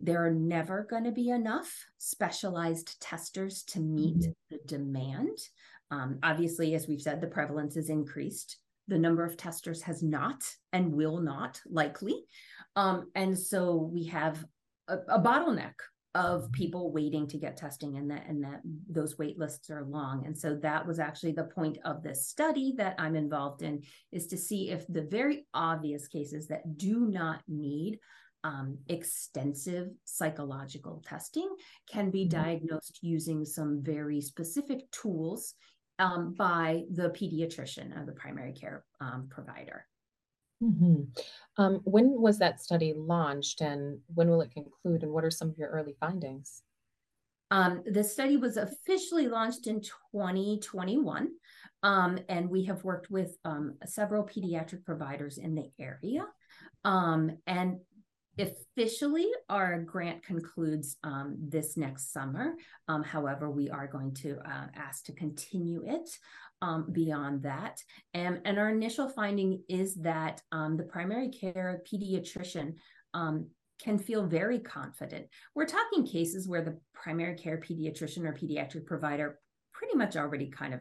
there 0.00 0.24
are 0.24 0.32
never 0.32 0.86
going 0.88 1.04
to 1.04 1.12
be 1.12 1.30
enough 1.30 1.86
specialized 1.98 3.00
testers 3.00 3.62
to 3.62 3.80
meet 3.80 4.18
mm-hmm. 4.18 4.30
the 4.50 4.58
demand. 4.66 5.38
Um, 5.90 6.18
obviously, 6.22 6.74
as 6.74 6.88
we've 6.88 7.00
said, 7.00 7.20
the 7.20 7.26
prevalence 7.28 7.76
is 7.76 7.88
increased. 7.88 8.58
The 8.88 8.98
number 8.98 9.24
of 9.24 9.36
testers 9.36 9.80
has 9.82 10.02
not 10.02 10.44
and 10.72 10.92
will 10.92 11.20
not 11.20 11.60
likely. 11.66 12.24
Um, 12.76 13.10
and 13.14 13.38
so 13.38 13.76
we 13.76 14.06
have 14.06 14.44
a, 14.88 14.96
a 15.08 15.20
bottleneck 15.20 15.74
of 16.14 16.50
people 16.52 16.92
waiting 16.92 17.26
to 17.26 17.38
get 17.38 17.56
testing 17.56 17.96
and 17.96 18.08
that 18.08 18.24
and 18.28 18.42
that 18.44 18.60
those 18.88 19.18
wait 19.18 19.36
lists 19.36 19.68
are 19.68 19.84
long 19.84 20.24
and 20.26 20.38
so 20.38 20.54
that 20.54 20.86
was 20.86 21.00
actually 21.00 21.32
the 21.32 21.44
point 21.44 21.76
of 21.84 22.02
this 22.02 22.28
study 22.28 22.72
that 22.76 22.94
i'm 22.98 23.16
involved 23.16 23.62
in 23.62 23.82
is 24.12 24.28
to 24.28 24.36
see 24.36 24.70
if 24.70 24.86
the 24.86 25.02
very 25.02 25.44
obvious 25.54 26.06
cases 26.06 26.46
that 26.46 26.76
do 26.76 27.00
not 27.00 27.40
need 27.48 27.98
um, 28.44 28.76
extensive 28.88 29.88
psychological 30.04 31.02
testing 31.04 31.48
can 31.90 32.10
be 32.10 32.26
mm-hmm. 32.26 32.42
diagnosed 32.42 32.98
using 33.00 33.44
some 33.44 33.82
very 33.82 34.20
specific 34.20 34.88
tools 34.92 35.54
um, 35.98 36.34
by 36.34 36.82
the 36.90 37.10
pediatrician 37.10 37.98
or 37.98 38.04
the 38.04 38.12
primary 38.12 38.52
care 38.52 38.84
um, 39.00 39.26
provider 39.30 39.86
hmm 40.60 41.02
Um, 41.56 41.80
when 41.84 42.20
was 42.20 42.38
that 42.38 42.60
study 42.60 42.94
launched 42.96 43.60
and 43.60 44.00
when 44.14 44.28
will 44.28 44.40
it 44.40 44.50
conclude? 44.50 45.02
And 45.02 45.12
what 45.12 45.24
are 45.24 45.30
some 45.30 45.50
of 45.50 45.58
your 45.58 45.68
early 45.70 45.96
findings? 46.00 46.62
Um, 47.50 47.82
the 47.86 48.02
study 48.02 48.36
was 48.36 48.56
officially 48.56 49.28
launched 49.28 49.66
in 49.66 49.80
2021, 49.80 51.28
um, 51.82 52.18
and 52.28 52.50
we 52.50 52.64
have 52.64 52.82
worked 52.82 53.10
with 53.10 53.36
um, 53.44 53.74
several 53.86 54.24
pediatric 54.24 54.84
providers 54.84 55.38
in 55.38 55.54
the 55.54 55.70
area. 55.78 56.24
Um, 56.84 57.38
and 57.46 57.78
officially, 58.38 59.28
our 59.48 59.78
grant 59.80 60.24
concludes 60.24 60.96
um, 61.04 61.36
this 61.38 61.76
next 61.76 62.12
summer. 62.12 62.54
Um, 62.88 63.04
however, 63.04 63.50
we 63.50 63.70
are 63.70 63.86
going 63.86 64.14
to 64.14 64.38
uh, 64.44 64.66
ask 64.74 65.04
to 65.04 65.12
continue 65.12 65.84
it 65.86 66.08
um, 66.64 66.86
beyond 66.90 67.42
that. 67.42 67.78
And, 68.14 68.40
and 68.46 68.58
our 68.58 68.70
initial 68.70 69.08
finding 69.08 69.62
is 69.68 69.94
that 69.96 70.40
um, 70.50 70.78
the 70.78 70.84
primary 70.84 71.28
care 71.28 71.82
pediatrician 71.92 72.74
um, 73.12 73.48
can 73.82 73.98
feel 73.98 74.26
very 74.26 74.60
confident. 74.60 75.26
We're 75.54 75.66
talking 75.66 76.06
cases 76.06 76.48
where 76.48 76.62
the 76.62 76.78
primary 76.94 77.36
care 77.36 77.60
pediatrician 77.60 78.24
or 78.24 78.32
pediatric 78.32 78.86
provider 78.86 79.38
pretty 79.74 79.94
much 79.94 80.16
already 80.16 80.48
kind 80.48 80.72
of 80.72 80.80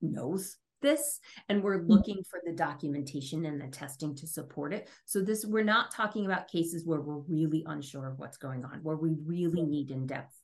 knows 0.00 0.56
this 0.80 1.20
and 1.48 1.62
we're 1.62 1.78
mm-hmm. 1.78 1.92
looking 1.92 2.22
for 2.30 2.40
the 2.44 2.52
documentation 2.52 3.44
and 3.46 3.60
the 3.60 3.66
testing 3.68 4.14
to 4.14 4.26
support 4.26 4.72
it 4.72 4.88
so 5.04 5.20
this 5.20 5.44
we're 5.44 5.62
not 5.62 5.90
talking 5.90 6.26
about 6.26 6.48
cases 6.48 6.86
where 6.86 7.00
we're 7.00 7.22
really 7.28 7.64
unsure 7.66 8.08
of 8.08 8.18
what's 8.18 8.36
going 8.36 8.64
on 8.64 8.80
where 8.82 8.96
we 8.96 9.14
really 9.24 9.62
need 9.62 9.90
in-depth 9.90 10.34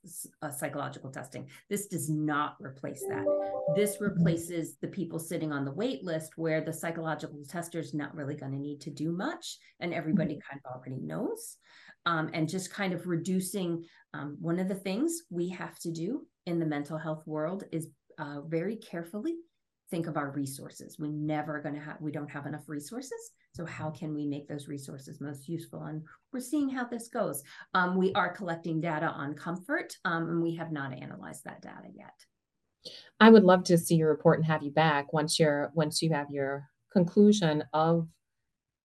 uh, 0.42 0.50
psychological 0.50 1.10
testing 1.10 1.48
this 1.70 1.86
does 1.86 2.08
not 2.08 2.56
replace 2.60 3.02
that 3.08 3.24
this 3.76 3.96
mm-hmm. 3.96 4.04
replaces 4.04 4.76
the 4.80 4.88
people 4.88 5.18
sitting 5.18 5.52
on 5.52 5.64
the 5.64 5.72
wait 5.72 6.04
list 6.04 6.32
where 6.36 6.60
the 6.60 6.72
psychological 6.72 7.42
tester 7.48 7.78
is 7.78 7.94
not 7.94 8.14
really 8.14 8.34
going 8.34 8.52
to 8.52 8.58
need 8.58 8.80
to 8.80 8.90
do 8.90 9.12
much 9.12 9.58
and 9.80 9.94
everybody 9.94 10.34
mm-hmm. 10.34 10.50
kind 10.50 10.60
of 10.64 10.72
already 10.72 11.00
knows 11.00 11.56
um, 12.06 12.30
and 12.34 12.48
just 12.48 12.72
kind 12.72 12.92
of 12.92 13.06
reducing 13.06 13.84
um, 14.12 14.36
one 14.40 14.58
of 14.58 14.68
the 14.68 14.74
things 14.74 15.22
we 15.30 15.48
have 15.48 15.78
to 15.78 15.90
do 15.90 16.26
in 16.46 16.58
the 16.58 16.66
mental 16.66 16.98
health 16.98 17.22
world 17.26 17.64
is 17.72 17.88
uh, 18.18 18.40
very 18.42 18.76
carefully 18.76 19.34
think 19.90 20.06
of 20.06 20.16
our 20.16 20.30
resources. 20.30 20.96
We're 20.98 21.08
never 21.08 21.60
going 21.60 21.74
to 21.74 21.80
have, 21.80 21.96
we 22.00 22.12
don't 22.12 22.30
have 22.30 22.46
enough 22.46 22.68
resources. 22.68 23.32
So, 23.52 23.64
how 23.64 23.90
can 23.90 24.14
we 24.14 24.26
make 24.26 24.48
those 24.48 24.68
resources 24.68 25.20
most 25.20 25.48
useful? 25.48 25.82
And 25.84 26.02
we're 26.32 26.40
seeing 26.40 26.68
how 26.68 26.84
this 26.84 27.08
goes. 27.08 27.42
Um, 27.74 27.96
we 27.96 28.12
are 28.14 28.34
collecting 28.34 28.80
data 28.80 29.06
on 29.06 29.34
comfort, 29.34 29.96
um, 30.04 30.28
and 30.28 30.42
we 30.42 30.54
have 30.56 30.72
not 30.72 30.92
analyzed 30.92 31.44
that 31.44 31.62
data 31.62 31.88
yet. 31.94 32.14
I 33.20 33.30
would 33.30 33.44
love 33.44 33.64
to 33.64 33.78
see 33.78 33.94
your 33.94 34.10
report 34.10 34.38
and 34.38 34.46
have 34.46 34.62
you 34.62 34.70
back 34.70 35.12
once 35.12 35.38
you're 35.38 35.70
once 35.74 36.02
you 36.02 36.10
have 36.12 36.30
your 36.30 36.68
conclusion 36.92 37.64
of 37.72 38.08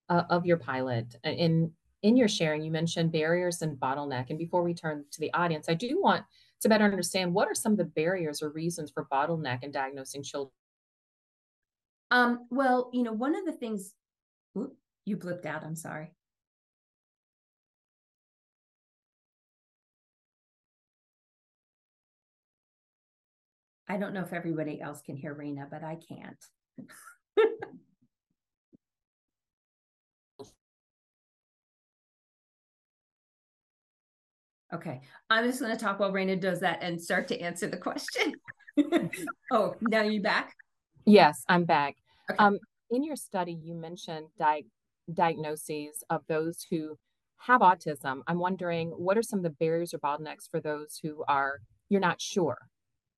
uh, 0.09 0.23
of 0.29 0.45
your 0.45 0.57
pilot. 0.57 1.15
In 1.23 1.71
in 2.03 2.15
your 2.15 2.27
sharing, 2.27 2.61
you 2.61 2.71
mentioned 2.71 3.11
barriers 3.11 3.61
and 3.61 3.77
bottleneck. 3.77 4.29
And 4.29 4.39
before 4.39 4.63
we 4.63 4.73
turn 4.73 5.03
to 5.11 5.19
the 5.19 5.33
audience, 5.33 5.67
I 5.67 5.73
do 5.73 5.99
want 6.01 6.23
to 6.61 6.69
better 6.69 6.85
understand 6.85 7.33
what 7.33 7.47
are 7.47 7.55
some 7.55 7.73
of 7.73 7.77
the 7.77 7.85
barriers 7.85 8.41
or 8.41 8.51
reasons 8.51 8.91
for 8.91 9.07
bottleneck 9.11 9.63
in 9.63 9.71
diagnosing 9.71 10.23
children 10.23 10.51
Um, 12.11 12.47
well, 12.49 12.89
you 12.93 13.03
know, 13.03 13.13
one 13.13 13.35
of 13.35 13.45
the 13.45 13.51
things 13.51 13.93
whoop, 14.53 14.75
you 15.05 15.17
blipped 15.17 15.45
out, 15.45 15.63
I'm 15.63 15.75
sorry. 15.75 16.11
I 23.87 23.97
don't 23.97 24.13
know 24.13 24.21
if 24.21 24.33
everybody 24.33 24.79
else 24.79 25.01
can 25.01 25.15
hear 25.17 25.33
Raina, 25.33 25.67
but 25.69 25.83
I 25.83 25.97
can't. 26.07 26.37
okay, 34.73 35.01
I'm 35.29 35.45
just 35.45 35.59
going 35.59 35.75
to 35.75 35.83
talk 35.83 35.99
while 35.99 36.13
Raina 36.13 36.39
does 36.39 36.59
that 36.59 36.83
and 36.83 37.01
start 37.01 37.27
to 37.29 37.39
answer 37.39 37.67
the 37.67 37.77
question. 37.77 38.35
oh, 39.51 39.73
now 39.81 40.03
you're 40.03 40.21
back? 40.21 40.53
Yes, 41.09 41.43
I'm 41.47 41.65
back. 41.65 41.95
Okay. 42.29 42.37
Um, 42.37 42.59
in 42.91 43.03
your 43.03 43.15
study, 43.15 43.57
you 43.61 43.75
mentioned 43.75 44.27
di- 44.37 44.65
diagnoses 45.11 46.03
of 46.09 46.21
those 46.27 46.65
who 46.69 46.97
have 47.37 47.61
autism. 47.61 48.21
I'm 48.27 48.39
wondering 48.39 48.89
what 48.89 49.17
are 49.17 49.23
some 49.23 49.39
of 49.39 49.43
the 49.43 49.49
barriers 49.49 49.93
or 49.93 49.99
bottlenecks 49.99 50.49
for 50.49 50.59
those 50.59 50.99
who 51.01 51.23
are 51.27 51.59
you're 51.89 52.01
not 52.01 52.21
sure 52.21 52.57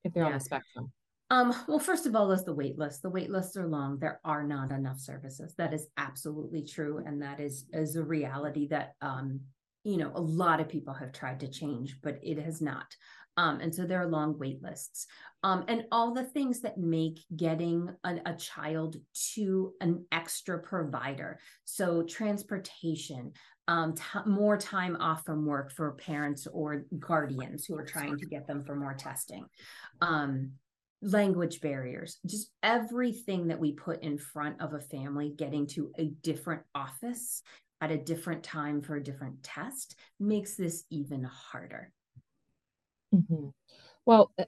if 0.04 0.14
they're 0.14 0.24
yeah. 0.24 0.28
on 0.28 0.34
the 0.34 0.40
spectrum? 0.40 0.92
Um, 1.30 1.56
well, 1.68 1.80
first 1.80 2.06
of 2.06 2.16
all, 2.16 2.32
is 2.32 2.44
the 2.44 2.54
wait 2.54 2.78
list. 2.78 3.02
The 3.02 3.10
wait 3.10 3.30
lists 3.30 3.56
are 3.56 3.68
long. 3.68 4.00
There 4.00 4.20
are 4.26 4.44
not 4.44 4.72
enough 4.72 5.00
services. 5.00 5.54
That 5.58 5.74
is 5.74 5.88
absolutely 5.98 6.64
true. 6.64 7.02
And 7.06 7.22
that 7.22 7.40
is, 7.40 7.66
is 7.72 7.96
a 7.96 8.04
reality 8.04 8.68
that, 8.68 8.96
um, 9.02 9.40
you 9.84 9.98
know, 9.98 10.12
a 10.14 10.22
lot 10.22 10.60
of 10.60 10.68
people 10.68 10.94
have 10.94 11.14
tried 11.14 11.40
to 11.40 11.48
change, 11.48 11.98
but 12.04 12.20
it 12.22 12.38
has 12.38 12.62
not. 12.62 12.96
Um, 13.38 13.60
and 13.62 13.74
so 13.74 13.86
there 13.86 14.02
are 14.02 14.08
long 14.08 14.38
wait 14.38 14.62
lists. 14.62 15.08
Um, 15.44 15.64
and 15.68 15.86
all 15.92 16.14
the 16.14 16.24
things 16.24 16.62
that 16.62 16.78
make 16.78 17.24
getting 17.36 17.90
a, 18.04 18.18
a 18.26 18.36
child 18.36 18.98
to 19.34 19.74
an 19.82 20.06
extra 20.12 20.60
provider. 20.60 21.40
So 21.66 22.04
transportation, 22.04 23.32
um, 23.68 23.96
t- 23.96 24.04
more 24.26 24.58
time 24.58 24.98
off 25.00 25.26
from 25.26 25.46
work 25.46 25.72
for 25.72 25.94
parents 25.94 26.46
or 26.52 26.86
guardians 27.00 27.66
who 27.66 27.76
are 27.78 27.86
trying 27.86 28.18
to 28.18 28.26
get 28.26 28.48
them 28.48 28.64
for 28.64 28.76
more 28.76 28.94
testing. 28.94 29.46
Um, 30.02 30.52
language 31.02 31.62
barriers, 31.62 32.20
just 32.26 32.52
everything 32.62 33.48
that 33.48 33.60
we 33.60 33.72
put 33.72 34.04
in 34.04 34.18
front 34.18 34.62
of 34.62 34.74
a 34.74 34.80
family 34.80 35.34
getting 35.36 35.66
to 35.68 35.92
a 35.98 36.06
different 36.06 36.62
office 36.76 37.42
at 37.82 37.92
a 37.92 37.98
different 37.98 38.44
time 38.44 38.82
for 38.82 38.96
a 38.96 39.04
different 39.04 39.42
test 39.42 39.96
makes 40.20 40.56
this 40.56 40.84
even 40.92 41.24
harder. 41.24 41.92
Mm-hmm. 43.14 43.50
Well, 44.06 44.32
uh, 44.40 44.46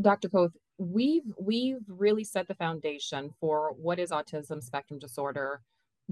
Dr. 0.00 0.28
Koth, 0.28 0.56
we've 0.78 1.22
we've 1.38 1.84
really 1.88 2.24
set 2.24 2.48
the 2.48 2.54
foundation 2.54 3.30
for 3.40 3.72
what 3.76 3.98
is 3.98 4.10
autism 4.10 4.62
spectrum 4.62 4.98
disorder, 4.98 5.62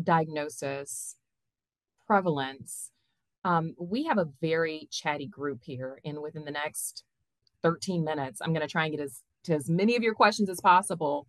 diagnosis, 0.03 1.17
prevalence. 2.07 2.91
Um, 3.45 3.75
we 3.79 4.05
have 4.05 4.19
a 4.19 4.29
very 4.41 4.89
chatty 4.91 5.27
group 5.27 5.61
here, 5.65 6.01
and 6.05 6.21
within 6.23 6.45
the 6.45 6.51
next 6.51 7.05
13 7.65 8.05
minutes. 8.05 8.41
I'm 8.41 8.53
going 8.53 8.67
to 8.67 8.71
try 8.71 8.85
and 8.85 8.95
get 8.95 9.03
as 9.03 9.23
to 9.45 9.55
as 9.55 9.69
many 9.69 9.97
of 9.97 10.03
your 10.03 10.15
questions 10.15 10.49
as 10.49 10.61
possible. 10.61 11.27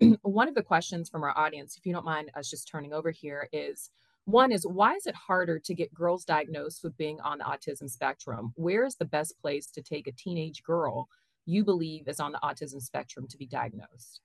one 0.22 0.48
of 0.48 0.54
the 0.54 0.62
questions 0.62 1.10
from 1.10 1.22
our 1.22 1.36
audience, 1.36 1.76
if 1.76 1.84
you 1.84 1.92
don't 1.92 2.04
mind 2.04 2.30
us 2.34 2.48
just 2.48 2.68
turning 2.68 2.92
over 2.94 3.10
here, 3.10 3.48
is 3.52 3.90
one 4.26 4.50
is 4.50 4.66
why 4.66 4.94
is 4.94 5.06
it 5.06 5.14
harder 5.14 5.58
to 5.60 5.74
get 5.74 5.94
girls 5.94 6.24
diagnosed 6.24 6.82
with 6.82 6.96
being 6.96 7.20
on 7.20 7.38
the 7.38 7.44
autism 7.44 7.88
spectrum? 7.88 8.52
Where 8.56 8.84
is 8.84 8.96
the 8.96 9.04
best 9.04 9.40
place 9.40 9.68
to 9.68 9.82
take 9.82 10.08
a 10.08 10.12
teenage 10.12 10.62
girl 10.64 11.08
you 11.46 11.64
believe 11.64 12.08
is 12.08 12.18
on 12.18 12.32
the 12.32 12.40
autism 12.42 12.82
spectrum 12.82 13.26
to 13.30 13.38
be 13.38 13.46
diagnosed? 13.46 14.20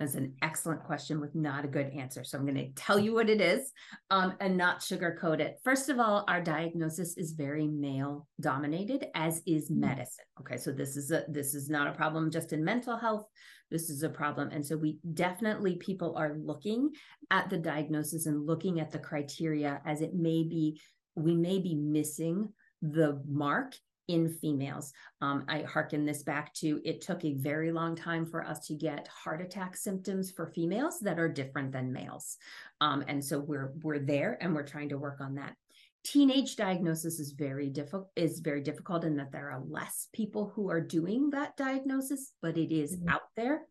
That's 0.00 0.14
an 0.14 0.34
excellent 0.40 0.82
question 0.82 1.20
with 1.20 1.34
not 1.34 1.66
a 1.66 1.68
good 1.68 1.90
answer. 1.90 2.24
So 2.24 2.38
I'm 2.38 2.46
going 2.46 2.56
to 2.56 2.72
tell 2.72 2.98
you 2.98 3.12
what 3.12 3.28
it 3.28 3.42
is 3.42 3.70
um, 4.10 4.32
and 4.40 4.56
not 4.56 4.80
sugarcoat 4.80 5.40
it. 5.40 5.58
First 5.62 5.90
of 5.90 6.00
all, 6.00 6.24
our 6.26 6.40
diagnosis 6.40 7.18
is 7.18 7.32
very 7.32 7.68
male 7.68 8.26
dominated, 8.40 9.08
as 9.14 9.42
is 9.46 9.68
hmm. 9.68 9.80
medicine. 9.80 10.24
Okay, 10.40 10.56
so 10.56 10.72
this 10.72 10.96
is 10.96 11.10
a 11.10 11.24
this 11.28 11.54
is 11.54 11.68
not 11.68 11.86
a 11.86 11.92
problem 11.92 12.30
just 12.30 12.54
in 12.54 12.64
mental 12.64 12.96
health. 12.96 13.26
This 13.70 13.90
is 13.90 14.02
a 14.02 14.08
problem, 14.08 14.48
and 14.48 14.66
so 14.66 14.76
we 14.76 14.98
definitely 15.12 15.76
people 15.76 16.16
are 16.16 16.34
looking 16.34 16.90
at 17.30 17.50
the 17.50 17.58
diagnosis 17.58 18.24
and 18.24 18.46
looking 18.46 18.80
at 18.80 18.90
the 18.90 18.98
criteria 18.98 19.82
as 19.84 20.00
it 20.00 20.14
may 20.14 20.42
be 20.44 20.80
we 21.14 21.36
may 21.36 21.58
be 21.58 21.74
missing 21.74 22.48
the 22.80 23.22
mark 23.28 23.74
in 24.10 24.28
females. 24.28 24.92
Um, 25.20 25.44
I 25.48 25.62
hearken 25.62 26.04
this 26.04 26.22
back 26.22 26.52
to 26.54 26.80
it 26.84 27.00
took 27.00 27.24
a 27.24 27.34
very 27.34 27.70
long 27.70 27.94
time 27.94 28.26
for 28.26 28.44
us 28.44 28.66
to 28.66 28.74
get 28.74 29.08
heart 29.08 29.40
attack 29.40 29.76
symptoms 29.76 30.32
for 30.32 30.46
females 30.46 30.98
that 31.00 31.18
are 31.18 31.28
different 31.28 31.70
than 31.70 31.92
males. 31.92 32.36
Um, 32.80 33.04
and 33.06 33.24
so 33.24 33.38
we're 33.38 33.72
we're 33.82 34.00
there 34.00 34.36
and 34.40 34.54
we're 34.54 34.66
trying 34.66 34.88
to 34.88 34.98
work 34.98 35.20
on 35.20 35.36
that. 35.36 35.54
Teenage 36.02 36.56
diagnosis 36.56 37.20
is 37.20 37.32
very 37.32 37.68
difficult 37.68 38.10
is 38.16 38.40
very 38.40 38.62
difficult 38.62 39.04
in 39.04 39.16
that 39.16 39.30
there 39.30 39.50
are 39.50 39.62
less 39.68 40.08
people 40.12 40.50
who 40.54 40.70
are 40.70 40.80
doing 40.80 41.30
that 41.30 41.56
diagnosis, 41.56 42.32
but 42.42 42.56
it 42.56 42.74
is 42.74 42.96
mm-hmm. 42.96 43.10
out 43.10 43.28
there. 43.36 43.62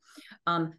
Um, 0.47 0.73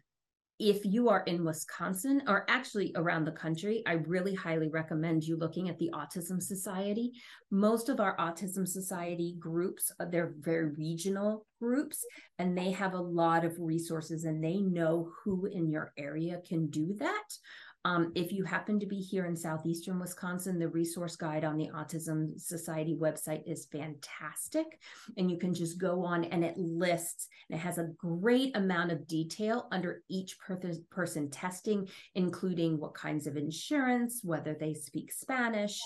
if 0.61 0.85
you 0.85 1.09
are 1.09 1.23
in 1.23 1.43
Wisconsin 1.43 2.21
or 2.27 2.45
actually 2.47 2.91
around 2.95 3.25
the 3.25 3.31
country, 3.31 3.81
I 3.87 3.93
really 3.93 4.35
highly 4.35 4.69
recommend 4.69 5.23
you 5.23 5.35
looking 5.35 5.69
at 5.69 5.79
the 5.79 5.89
Autism 5.91 6.39
Society. 6.39 7.13
Most 7.49 7.89
of 7.89 7.99
our 7.99 8.15
Autism 8.17 8.67
Society 8.67 9.35
groups, 9.39 9.91
uh, 9.99 10.05
they're 10.05 10.35
very 10.39 10.69
regional 10.69 11.47
groups, 11.59 12.05
and 12.37 12.55
they 12.55 12.69
have 12.69 12.93
a 12.93 13.01
lot 13.01 13.43
of 13.43 13.55
resources 13.57 14.25
and 14.25 14.43
they 14.43 14.57
know 14.57 15.09
who 15.23 15.47
in 15.47 15.71
your 15.71 15.93
area 15.97 16.39
can 16.47 16.67
do 16.67 16.95
that. 16.99 17.33
Um, 17.83 18.11
if 18.13 18.31
you 18.31 18.43
happen 18.43 18.79
to 18.79 18.85
be 18.85 18.99
here 18.99 19.25
in 19.25 19.35
southeastern 19.35 19.99
Wisconsin, 19.99 20.59
the 20.59 20.67
resource 20.67 21.15
guide 21.15 21.43
on 21.43 21.57
the 21.57 21.69
Autism 21.69 22.39
Society 22.39 22.95
website 22.95 23.41
is 23.47 23.65
fantastic. 23.65 24.79
And 25.17 25.31
you 25.31 25.37
can 25.37 25.53
just 25.53 25.79
go 25.79 26.03
on 26.03 26.25
and 26.25 26.43
it 26.43 26.57
lists, 26.57 27.27
and 27.49 27.59
it 27.59 27.63
has 27.63 27.79
a 27.79 27.89
great 27.97 28.55
amount 28.55 28.91
of 28.91 29.07
detail 29.07 29.67
under 29.71 30.03
each 30.09 30.37
per- 30.37 30.59
person 30.91 31.31
testing, 31.31 31.89
including 32.13 32.79
what 32.79 32.93
kinds 32.93 33.25
of 33.25 33.35
insurance, 33.35 34.21
whether 34.23 34.53
they 34.53 34.75
speak 34.75 35.11
Spanish, 35.11 35.79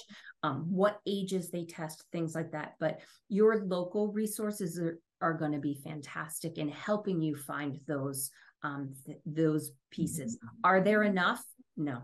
um, 0.43 0.65
what 0.69 0.99
ages 1.05 1.49
they 1.49 1.63
test, 1.63 2.03
things 2.11 2.35
like 2.35 2.51
that. 2.51 2.75
But 2.77 2.99
your 3.29 3.63
local 3.63 4.11
resources 4.11 4.77
are, 4.79 4.99
are 5.21 5.33
going 5.33 5.53
to 5.53 5.59
be 5.59 5.79
fantastic 5.81 6.57
in 6.57 6.67
helping 6.67 7.21
you 7.21 7.37
find 7.37 7.79
those 7.87 8.31
um, 8.63 8.93
th- 9.05 9.19
those 9.25 9.71
pieces. 9.91 10.39
Are 10.63 10.81
there 10.81 11.03
enough? 11.03 11.43
No. 11.77 12.01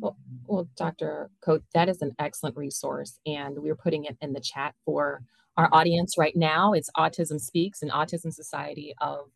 Well, 0.00 0.16
well, 0.46 0.68
Dr. 0.76 1.30
Koth, 1.40 1.62
that 1.74 1.88
is 1.88 2.02
an 2.02 2.14
excellent 2.18 2.56
resource, 2.56 3.18
and 3.26 3.58
we're 3.58 3.76
putting 3.76 4.04
it 4.04 4.16
in 4.20 4.32
the 4.32 4.40
chat 4.40 4.74
for 4.84 5.22
our 5.56 5.68
audience 5.72 6.16
right 6.18 6.36
now. 6.36 6.72
It's 6.72 6.90
Autism 6.96 7.40
Speaks 7.40 7.82
and 7.82 7.90
Autism 7.90 8.32
Society 8.32 8.94
of 9.00 9.30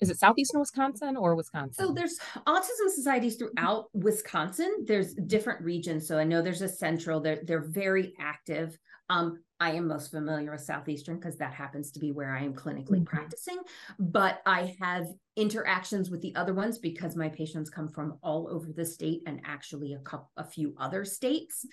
is 0.00 0.10
it 0.10 0.18
southeastern 0.18 0.60
Wisconsin 0.60 1.16
or 1.16 1.34
Wisconsin? 1.34 1.86
So 1.86 1.92
there's 1.92 2.18
autism 2.46 2.90
societies 2.94 3.36
throughout 3.36 3.86
Wisconsin. 3.94 4.84
There's 4.86 5.14
different 5.14 5.62
regions. 5.62 6.06
So 6.06 6.18
I 6.18 6.24
know 6.24 6.42
there's 6.42 6.60
a 6.60 6.68
central. 6.68 7.18
They're 7.18 7.40
they're 7.44 7.64
very 7.64 8.12
active. 8.20 8.78
Um, 9.08 9.40
I 9.58 9.72
am 9.72 9.88
most 9.88 10.10
familiar 10.10 10.50
with 10.50 10.60
Southeastern 10.60 11.16
because 11.16 11.38
that 11.38 11.54
happens 11.54 11.90
to 11.92 12.00
be 12.00 12.12
where 12.12 12.34
I 12.34 12.42
am 12.42 12.54
clinically 12.54 12.98
mm-hmm. 12.98 13.04
practicing. 13.04 13.58
But 13.98 14.42
I 14.44 14.76
have 14.80 15.06
interactions 15.36 16.10
with 16.10 16.20
the 16.20 16.34
other 16.34 16.52
ones 16.52 16.78
because 16.78 17.16
my 17.16 17.28
patients 17.28 17.70
come 17.70 17.88
from 17.88 18.18
all 18.22 18.48
over 18.50 18.72
the 18.72 18.84
state 18.84 19.22
and 19.26 19.40
actually 19.44 19.94
a 19.94 19.98
couple, 20.00 20.30
a 20.36 20.44
few 20.44 20.74
other 20.78 21.04
states. 21.04 21.64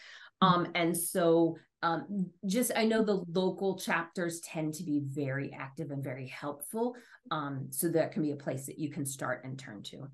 Mm-hmm. 0.41 0.54
Um, 0.54 0.67
and 0.76 0.96
so 0.96 1.58
um, 1.82 2.28
just 2.46 2.72
I 2.76 2.86
know 2.86 3.04
the 3.04 3.24
local 3.34 3.78
chapters 3.78 4.39
tend 4.39 4.74
to 4.76 4.84
be 4.84 5.02
very 5.04 5.54
active 5.54 5.91
and 5.91 6.04
very 6.04 6.28
helpful. 6.28 6.96
Um, 7.32 7.67
so 7.72 7.89
that 7.89 8.13
can 8.13 8.22
be 8.22 8.32
a 8.32 8.38
place 8.38 8.65
that 8.67 8.80
you 8.80 8.89
can 8.89 9.06
start 9.06 9.43
and 9.43 9.60
turn 9.60 9.84
to. 9.84 10.08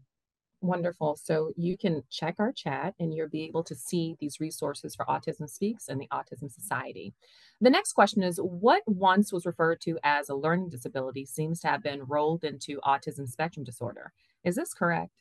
Wonderful. 0.61 1.15
So 1.15 1.53
you 1.55 1.77
can 1.77 2.03
check 2.09 2.35
our 2.39 2.51
chat 2.51 2.93
and 2.99 3.13
you'll 3.13 3.29
be 3.29 3.43
able 3.43 3.63
to 3.63 3.75
see 3.75 4.17
these 4.19 4.41
resources 4.41 4.93
for 4.93 5.05
Autism 5.05 5.49
Speaks 5.49 5.87
and 5.87 6.01
the 6.01 6.09
Autism 6.11 6.51
Society. 6.51 7.13
The 7.61 7.69
next 7.69 7.93
question 7.93 8.23
is 8.23 8.37
What 8.37 8.83
once 8.85 9.31
was 9.31 9.45
referred 9.45 9.79
to 9.81 9.97
as 10.03 10.27
a 10.27 10.35
learning 10.35 10.69
disability 10.69 11.25
seems 11.25 11.61
to 11.61 11.69
have 11.69 11.81
been 11.81 12.03
rolled 12.03 12.43
into 12.43 12.81
autism 12.85 13.29
spectrum 13.29 13.63
disorder. 13.63 14.11
Is 14.43 14.55
this 14.55 14.73
correct? 14.73 15.11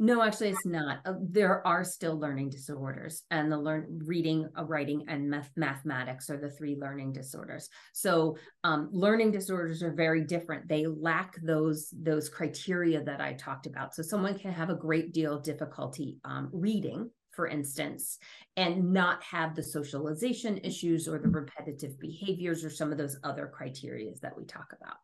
No, 0.00 0.22
actually, 0.22 0.48
it's 0.48 0.66
not. 0.66 0.98
Uh, 1.04 1.14
there 1.20 1.64
are 1.64 1.84
still 1.84 2.18
learning 2.18 2.50
disorders, 2.50 3.22
and 3.30 3.50
the 3.50 3.56
learn 3.56 4.00
reading, 4.04 4.48
uh, 4.58 4.64
writing, 4.64 5.04
and 5.06 5.30
math- 5.30 5.52
mathematics 5.54 6.28
are 6.30 6.36
the 6.36 6.50
three 6.50 6.74
learning 6.74 7.12
disorders. 7.12 7.68
So, 7.92 8.36
um, 8.64 8.88
learning 8.90 9.30
disorders 9.30 9.84
are 9.84 9.92
very 9.92 10.24
different. 10.24 10.66
They 10.66 10.86
lack 10.86 11.40
those 11.42 11.94
those 11.96 12.28
criteria 12.28 13.04
that 13.04 13.20
I 13.20 13.34
talked 13.34 13.66
about. 13.66 13.94
So, 13.94 14.02
someone 14.02 14.36
can 14.36 14.52
have 14.52 14.68
a 14.68 14.74
great 14.74 15.12
deal 15.12 15.36
of 15.36 15.44
difficulty 15.44 16.18
um, 16.24 16.50
reading, 16.52 17.08
for 17.30 17.46
instance, 17.46 18.18
and 18.56 18.92
not 18.92 19.22
have 19.22 19.54
the 19.54 19.62
socialization 19.62 20.58
issues 20.58 21.06
or 21.06 21.20
the 21.20 21.28
repetitive 21.28 22.00
behaviors 22.00 22.64
or 22.64 22.70
some 22.70 22.90
of 22.90 22.98
those 22.98 23.16
other 23.22 23.48
criterias 23.56 24.18
that 24.20 24.36
we 24.36 24.44
talk 24.44 24.74
about. 24.76 24.96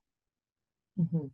Mm-hmm. 0.99 1.27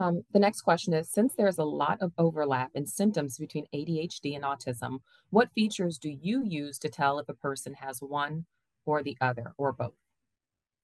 Um, 0.00 0.24
the 0.32 0.38
next 0.38 0.62
question 0.62 0.92
is 0.92 1.10
Since 1.10 1.34
there's 1.34 1.58
a 1.58 1.64
lot 1.64 1.98
of 2.00 2.12
overlap 2.18 2.70
in 2.74 2.86
symptoms 2.86 3.38
between 3.38 3.66
ADHD 3.74 4.34
and 4.34 4.44
autism, 4.44 4.98
what 5.30 5.52
features 5.54 5.98
do 5.98 6.10
you 6.10 6.44
use 6.44 6.78
to 6.80 6.88
tell 6.88 7.18
if 7.18 7.28
a 7.28 7.34
person 7.34 7.74
has 7.74 8.00
one 8.00 8.44
or 8.86 9.02
the 9.02 9.16
other 9.20 9.52
or 9.56 9.72
both? 9.72 9.94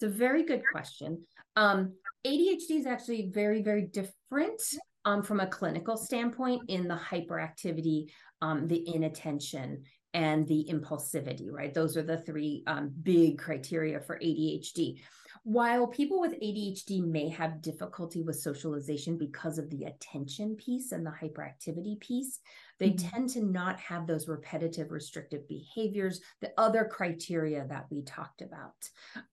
It's 0.00 0.14
a 0.14 0.16
very 0.16 0.44
good 0.44 0.62
question. 0.72 1.24
Um, 1.56 1.92
ADHD 2.26 2.70
is 2.70 2.86
actually 2.86 3.30
very, 3.32 3.62
very 3.62 3.82
different 3.82 4.62
um, 5.04 5.22
from 5.22 5.40
a 5.40 5.46
clinical 5.46 5.96
standpoint 5.96 6.62
in 6.68 6.88
the 6.88 6.94
hyperactivity, 6.94 8.10
um, 8.40 8.66
the 8.66 8.94
inattention, 8.94 9.82
and 10.14 10.46
the 10.48 10.66
impulsivity, 10.70 11.50
right? 11.50 11.72
Those 11.72 11.96
are 11.96 12.02
the 12.02 12.18
three 12.18 12.62
um, 12.66 12.92
big 13.02 13.38
criteria 13.38 14.00
for 14.00 14.18
ADHD. 14.18 15.00
While 15.44 15.86
people 15.86 16.20
with 16.20 16.38
ADHD 16.40 17.02
may 17.02 17.28
have 17.30 17.62
difficulty 17.62 18.22
with 18.22 18.36
socialization 18.36 19.16
because 19.16 19.58
of 19.58 19.70
the 19.70 19.84
attention 19.84 20.56
piece 20.56 20.92
and 20.92 21.04
the 21.04 21.10
hyperactivity 21.10 21.98
piece, 22.00 22.40
they 22.78 22.90
mm-hmm. 22.90 23.08
tend 23.08 23.30
to 23.30 23.44
not 23.44 23.80
have 23.80 24.06
those 24.06 24.28
repetitive 24.28 24.90
restrictive 24.90 25.48
behaviors, 25.48 26.20
the 26.40 26.52
other 26.58 26.84
criteria 26.84 27.66
that 27.68 27.86
we 27.90 28.02
talked 28.02 28.42
about. 28.42 28.74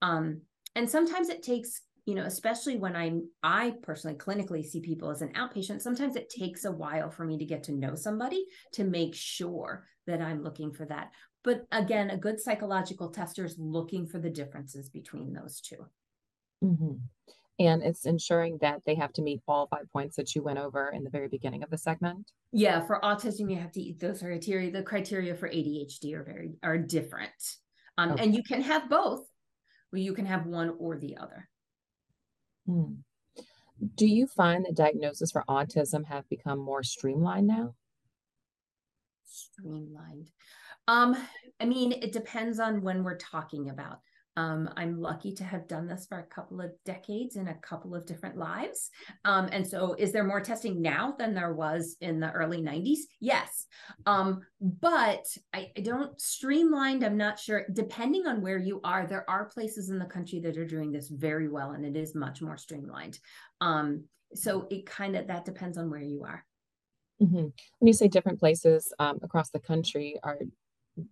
Um, 0.02 0.42
and 0.76 0.90
sometimes 0.90 1.30
it 1.30 1.44
takes 1.44 1.82
you 2.06 2.16
know 2.16 2.24
especially 2.24 2.78
when 2.78 2.96
i'm 2.96 3.28
i 3.44 3.74
personally 3.84 4.18
clinically 4.18 4.66
see 4.66 4.80
people 4.80 5.12
as 5.12 5.22
an 5.22 5.34
outpatient 5.34 5.82
sometimes 5.82 6.16
it 6.16 6.30
takes 6.30 6.64
a 6.64 6.72
while 6.72 7.12
for 7.12 7.26
me 7.26 7.38
to 7.38 7.46
get 7.46 7.64
to 7.64 7.74
know 7.74 7.96
somebody 7.96 8.46
to 8.72 8.86
make 8.86 9.14
sure 9.14 9.86
that 10.08 10.22
i'm 10.22 10.42
looking 10.42 10.72
for 10.72 10.86
that 10.86 11.12
but 11.48 11.66
again 11.72 12.10
a 12.10 12.18
good 12.18 12.40
psychological 12.42 13.10
tester 13.10 13.46
is 13.46 13.56
looking 13.58 14.06
for 14.06 14.20
the 14.20 14.30
differences 14.30 14.90
between 14.90 15.34
those 15.34 15.62
2 15.62 15.76
mm-hmm. 16.64 16.94
and 17.58 17.82
it's 17.82 18.06
ensuring 18.06 18.58
that 18.60 18.82
they 18.86 18.96
have 18.96 19.14
to 19.14 19.22
meet 19.22 19.40
all 19.48 19.68
five 19.68 19.90
points 19.94 20.18
that 20.18 20.36
you 20.36 20.44
went 20.44 20.60
over 20.60 20.90
in 20.90 21.06
the 21.06 21.10
very 21.10 21.30
beginning 21.30 21.64
of 21.64 21.70
the 21.70 21.78
segment 21.78 22.32
yeah 22.52 22.86
for 22.86 23.00
autism 23.02 23.50
you 23.50 23.58
have 23.58 23.72
to 23.72 23.82
eat 23.82 24.00
those 24.00 24.20
criteria 24.20 24.70
the 24.70 24.84
criteria 24.84 25.34
for 25.34 25.50
adhd 25.50 26.14
are 26.14 26.24
very 26.24 26.58
are 26.62 26.78
different 26.78 27.56
um, 27.98 28.12
okay. 28.12 28.24
and 28.24 28.36
you 28.36 28.44
can 28.44 28.62
have 28.62 28.90
both 28.90 29.26
well, 29.94 30.02
you 30.02 30.14
can 30.14 30.26
have 30.26 30.46
one 30.46 30.76
or 30.78 30.98
the 30.98 31.16
other 31.16 31.48
Hmm. 32.68 32.96
Do 33.96 34.06
you 34.06 34.28
find 34.28 34.66
that 34.66 34.76
diagnosis 34.76 35.32
for 35.32 35.44
autism 35.48 36.06
have 36.06 36.28
become 36.30 36.60
more 36.60 36.84
streamlined 36.84 37.48
now? 37.48 37.76
Streamlined. 39.24 40.32
Um, 40.88 41.18
I 41.60 41.66
mean, 41.66 41.92
it 41.92 42.12
depends 42.12 42.60
on 42.60 42.82
when 42.82 43.04
we're 43.04 43.18
talking 43.18 43.70
about. 43.70 44.00
Um, 44.38 44.70
I'm 44.78 45.02
lucky 45.02 45.34
to 45.34 45.44
have 45.44 45.68
done 45.68 45.88
this 45.88 46.06
for 46.08 46.20
a 46.20 46.36
couple 46.36 46.62
of 46.62 46.70
decades 46.86 47.38
in 47.38 47.48
a 47.48 47.56
couple 47.56 47.96
of 47.96 48.06
different 48.06 48.38
lives. 48.38 48.92
Um, 49.26 49.50
and 49.52 49.66
so, 49.66 49.96
is 49.98 50.12
there 50.12 50.24
more 50.24 50.42
testing 50.42 50.80
now 50.80 51.16
than 51.18 51.34
there 51.34 51.56
was 51.56 51.98
in 52.02 52.20
the 52.20 52.32
early 52.32 52.62
90s? 52.62 53.00
Yes. 53.20 53.66
Um, 54.06 54.42
but 54.62 55.26
I, 55.54 55.72
I, 55.76 55.82
don't 55.82 56.22
streamlined, 56.22 57.04
I'm 57.04 57.18
not 57.18 57.40
sure. 57.40 57.66
Depending 57.74 58.28
on 58.28 58.44
where 58.44 58.60
you 58.60 58.80
are, 58.84 59.08
there 59.08 59.28
are 59.28 59.46
places 59.46 59.90
in 59.90 59.98
the 59.98 60.06
country 60.06 60.40
that 60.42 60.56
are 60.56 60.68
doing 60.68 60.92
this 60.92 61.10
very 61.10 61.50
well, 61.50 61.72
and 61.72 61.84
it 61.84 61.98
is 62.00 62.14
much 62.14 62.40
more 62.40 62.58
streamlined. 62.58 63.18
Um, 63.60 64.04
so, 64.36 64.68
it 64.70 64.86
kind 64.86 65.16
of 65.16 65.26
that 65.28 65.46
depends 65.46 65.80
on 65.80 65.90
where 65.90 66.00
you 66.00 66.26
are. 66.26 66.46
Mm-hmm. 67.20 67.48
When 67.80 67.88
you 67.88 67.94
say 67.94 68.08
different 68.08 68.40
places 68.40 68.94
um, 69.00 69.18
across 69.24 69.50
the 69.50 69.60
country, 69.60 70.20
are 70.22 70.38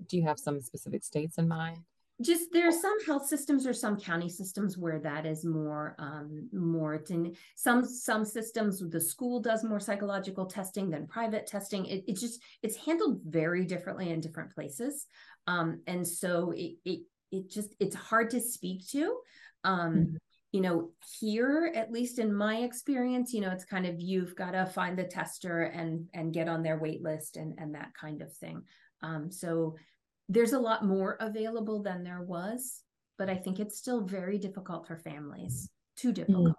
do 0.08 0.18
you 0.18 0.24
have 0.24 0.40
some 0.40 0.62
specific 0.62 1.04
states 1.04 1.38
in 1.38 1.48
mind? 1.48 1.80
just 2.22 2.52
there 2.54 2.68
are 2.68 2.72
some 2.72 3.06
health 3.06 3.28
systems 3.28 3.68
or 3.68 3.74
some 3.74 4.00
county 4.00 4.30
systems 4.30 4.78
where 4.78 5.00
that 5.00 5.26
is 5.26 5.44
more 5.44 5.96
um 6.00 6.48
more 6.54 7.04
in 7.10 7.36
some 7.56 7.84
some 7.84 8.24
systems 8.24 8.82
the 8.90 9.02
school 9.02 9.42
does 9.42 9.64
more 9.64 9.82
psychological 9.82 10.46
testing 10.46 10.90
than 10.90 11.08
private 11.08 11.46
testing. 11.46 11.86
It, 11.86 12.06
it 12.08 12.18
just 12.18 12.42
it's 12.64 12.78
handled 12.78 13.20
very 13.26 13.66
differently 13.66 14.12
in 14.12 14.22
different 14.22 14.54
places. 14.54 15.08
Um 15.48 15.82
and 15.88 16.08
so 16.08 16.52
it 16.56 16.76
it, 16.86 17.02
it 17.32 17.50
just 17.50 17.76
it's 17.80 17.96
hard 17.96 18.30
to 18.30 18.40
speak 18.40 18.88
to. 18.92 19.18
Um 19.66 19.94
mm-hmm. 19.94 20.16
you 20.54 20.62
know 20.62 20.92
here 21.20 21.70
at 21.76 21.92
least 21.92 22.18
in 22.20 22.34
my 22.34 22.58
experience 22.60 23.34
you 23.34 23.42
know 23.42 23.52
it's 23.52 23.66
kind 23.66 23.86
of 23.86 24.00
you've 24.00 24.36
got 24.38 24.52
to 24.52 24.66
find 24.66 24.98
the 24.98 25.04
tester 25.04 25.64
and 25.64 26.08
and 26.14 26.34
get 26.34 26.48
on 26.48 26.64
their 26.64 26.80
wait 26.80 27.02
list 27.02 27.36
and 27.36 27.56
and 27.58 27.76
that 27.76 27.92
kind 28.00 28.22
of 28.22 28.32
thing 28.38 28.64
um 29.06 29.32
so 29.32 29.76
there's 30.28 30.54
a 30.54 30.60
lot 30.60 30.84
more 30.84 31.18
available 31.20 31.82
than 31.84 32.04
there 32.04 32.24
was, 32.24 32.82
but 33.18 33.30
I 33.30 33.36
think 33.36 33.60
it's 33.60 33.78
still 33.78 34.02
very 34.02 34.38
difficult 34.38 34.88
for 34.88 34.98
families. 34.98 35.70
Too 35.96 36.10
mm. 36.10 36.16
difficult. 36.16 36.50
Mm. 36.50 36.56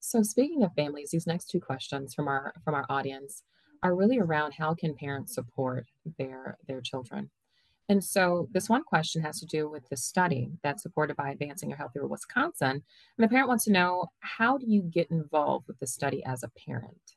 So 0.00 0.22
speaking 0.22 0.62
of 0.62 0.72
families, 0.74 1.10
these 1.10 1.26
next 1.26 1.50
two 1.50 1.60
questions 1.60 2.14
from 2.14 2.28
our 2.28 2.54
from 2.64 2.74
our 2.74 2.86
audience 2.88 3.42
are 3.82 3.94
really 3.94 4.18
around 4.18 4.52
how 4.52 4.74
can 4.74 4.94
parents 4.94 5.34
support 5.34 5.86
their 6.18 6.56
their 6.66 6.80
children. 6.80 7.30
And 7.90 8.04
so 8.04 8.48
this 8.52 8.68
one 8.68 8.84
question 8.84 9.22
has 9.22 9.40
to 9.40 9.46
do 9.46 9.68
with 9.68 9.88
the 9.88 9.96
study 9.96 10.50
that's 10.62 10.82
supported 10.82 11.16
by 11.16 11.30
Advancing 11.30 11.72
a 11.72 11.76
Healthier 11.76 12.06
Wisconsin. 12.06 12.70
And 12.70 12.82
the 13.24 13.28
parent 13.28 13.48
wants 13.48 13.64
to 13.64 13.72
know 13.72 14.06
how 14.20 14.58
do 14.58 14.66
you 14.68 14.82
get 14.82 15.10
involved 15.10 15.66
with 15.68 15.78
the 15.78 15.86
study 15.86 16.22
as 16.24 16.42
a 16.42 16.50
parent? 16.66 17.07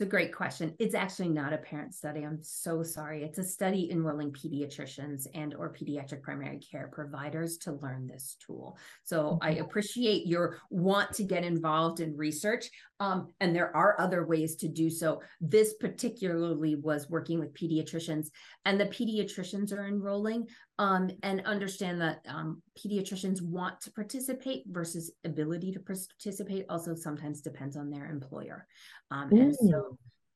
It's 0.00 0.06
a 0.06 0.08
great 0.08 0.34
question. 0.34 0.74
It's 0.78 0.94
actually 0.94 1.28
not 1.28 1.52
a 1.52 1.58
parent 1.58 1.92
study. 1.92 2.22
I'm 2.22 2.38
so 2.40 2.82
sorry. 2.82 3.22
It's 3.22 3.36
a 3.36 3.44
study 3.44 3.90
enrolling 3.90 4.32
pediatricians 4.32 5.26
and 5.34 5.54
or 5.54 5.74
pediatric 5.74 6.22
primary 6.22 6.58
care 6.58 6.88
providers 6.90 7.58
to 7.58 7.72
learn 7.72 8.06
this 8.06 8.38
tool. 8.40 8.78
So 9.04 9.38
I 9.42 9.52
mm-hmm. 9.52 9.60
appreciate 9.60 10.26
your 10.26 10.56
want 10.70 11.12
to 11.16 11.22
get 11.22 11.44
involved 11.44 12.00
in 12.00 12.16
research. 12.16 12.70
Um, 12.98 13.28
and 13.40 13.54
there 13.54 13.76
are 13.76 14.00
other 14.00 14.26
ways 14.26 14.56
to 14.56 14.68
do 14.68 14.88
so. 14.88 15.20
This 15.38 15.74
particularly 15.74 16.76
was 16.76 17.10
working 17.10 17.38
with 17.38 17.54
pediatricians, 17.54 18.28
and 18.64 18.78
the 18.78 18.86
pediatricians 18.86 19.72
are 19.72 19.86
enrolling 19.86 20.46
um, 20.78 21.10
and 21.22 21.42
understand 21.46 22.00
that 22.00 22.24
um, 22.28 22.62
pediatricians 22.78 23.42
want 23.42 23.80
to 23.82 23.92
participate 23.92 24.64
versus 24.66 25.12
ability 25.24 25.72
to 25.72 25.80
participate 25.80 26.66
also 26.68 26.94
sometimes 26.94 27.40
depends 27.40 27.76
on 27.76 27.90
their 27.90 28.06
employer. 28.06 28.66
Um, 29.10 29.30
and 29.32 29.56
so, 29.56 29.89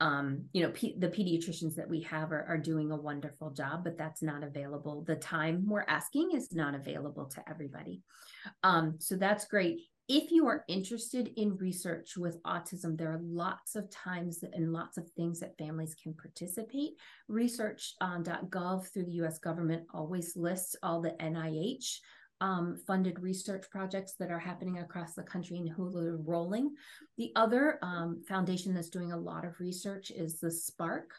um, 0.05 0.45
you 0.53 0.63
know, 0.63 0.71
the 0.99 1.09
pediatricians 1.09 1.75
that 1.77 1.89
we 1.89 2.03
have 2.03 2.31
are, 2.31 2.45
are 2.47 2.59
doing 2.59 2.93
a 2.93 2.97
wonderful 2.97 3.49
job, 3.49 3.85
but 3.85 3.97
that's 3.97 4.21
not 4.23 4.45
available. 4.45 5.03
The 5.07 5.17
time 5.17 5.65
we're 5.67 5.87
asking 5.89 6.33
is 6.35 6.53
not 6.53 6.75
available 6.75 7.25
to 7.25 7.43
everybody. 7.49 8.03
Um, 8.63 8.97
so 8.99 9.17
that's 9.17 9.47
great. 9.47 9.81
If 10.07 10.31
you 10.31 10.47
are 10.47 10.63
interested 10.69 11.31
in 11.39 11.57
research 11.57 12.19
with 12.19 12.43
autism, 12.43 12.99
there 12.99 13.13
are 13.13 13.21
lots 13.23 13.77
of 13.77 13.91
times 13.91 14.45
and 14.53 14.75
lots 14.75 14.99
of 14.99 15.09
things 15.13 15.41
that 15.41 15.57
families 15.57 15.95
can 15.95 16.13
participate. 16.13 16.99
Research.gov 17.29 18.93
through 18.93 19.07
the 19.07 19.23
US 19.25 19.39
government 19.39 19.85
always 19.95 20.37
lists 20.37 20.77
all 20.83 21.01
the 21.01 21.13
NIH 21.19 22.01
um, 22.45 22.77
funded 22.87 23.19
research 23.21 23.65
projects 23.71 24.17
that 24.19 24.31
are 24.31 24.39
happening 24.39 24.79
across 24.79 25.15
the 25.15 25.23
country 25.23 25.57
and 25.57 25.69
who 25.71 25.97
are 25.97 26.19
rolling. 26.19 26.75
The 27.17 27.33
other 27.37 27.79
um, 27.81 28.23
foundation 28.29 28.75
that's 28.75 28.91
doing 28.91 29.13
a 29.13 29.17
lot 29.17 29.47
of 29.47 29.59
research 29.61 30.11
is 30.11 30.41
the 30.41 30.51
SPARK 30.51 31.15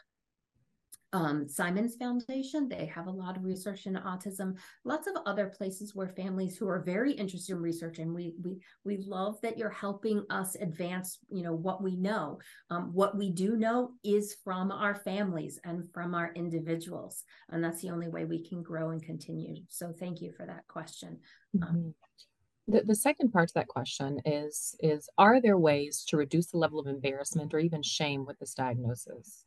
um, 1.12 1.48
Simons 1.48 1.96
Foundation. 1.96 2.68
They 2.68 2.86
have 2.86 3.06
a 3.06 3.10
lot 3.10 3.36
of 3.36 3.44
research 3.44 3.86
in 3.86 3.94
autism. 3.94 4.56
Lots 4.84 5.06
of 5.06 5.14
other 5.24 5.46
places 5.46 5.94
where 5.94 6.08
families 6.08 6.56
who 6.56 6.68
are 6.68 6.82
very 6.82 7.12
interested 7.12 7.52
in 7.52 7.62
research, 7.62 7.98
and 7.98 8.14
we 8.14 8.34
we 8.42 8.58
we 8.84 8.98
love 8.98 9.40
that 9.42 9.56
you're 9.56 9.70
helping 9.70 10.24
us 10.30 10.56
advance. 10.56 11.18
You 11.30 11.42
know 11.42 11.54
what 11.54 11.82
we 11.82 11.96
know. 11.96 12.38
Um, 12.70 12.90
what 12.92 13.16
we 13.16 13.30
do 13.30 13.56
know 13.56 13.92
is 14.04 14.36
from 14.44 14.72
our 14.72 14.94
families 14.94 15.60
and 15.64 15.84
from 15.92 16.14
our 16.14 16.32
individuals, 16.34 17.24
and 17.50 17.62
that's 17.62 17.82
the 17.82 17.90
only 17.90 18.08
way 18.08 18.24
we 18.24 18.46
can 18.46 18.62
grow 18.62 18.90
and 18.90 19.02
continue. 19.02 19.62
So 19.68 19.92
thank 19.98 20.20
you 20.20 20.32
for 20.32 20.46
that 20.46 20.66
question. 20.68 21.18
Um, 21.62 21.68
mm-hmm. 21.68 22.72
the, 22.72 22.82
the 22.82 22.94
second 22.94 23.32
part 23.32 23.48
to 23.48 23.54
that 23.54 23.68
question 23.68 24.20
is 24.24 24.74
is 24.80 25.08
are 25.16 25.40
there 25.40 25.58
ways 25.58 26.04
to 26.08 26.16
reduce 26.16 26.48
the 26.48 26.58
level 26.58 26.80
of 26.80 26.86
embarrassment 26.86 27.54
or 27.54 27.58
even 27.60 27.82
shame 27.82 28.26
with 28.26 28.38
this 28.38 28.54
diagnosis 28.54 29.44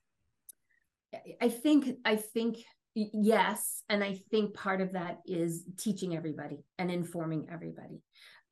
I 1.41 1.49
think 1.49 1.97
I 2.05 2.15
think 2.15 2.57
yes, 2.93 3.83
and 3.89 4.03
I 4.03 4.19
think 4.31 4.53
part 4.53 4.81
of 4.81 4.93
that 4.93 5.19
is 5.25 5.63
teaching 5.77 6.15
everybody 6.15 6.59
and 6.77 6.91
informing 6.91 7.47
everybody, 7.51 8.01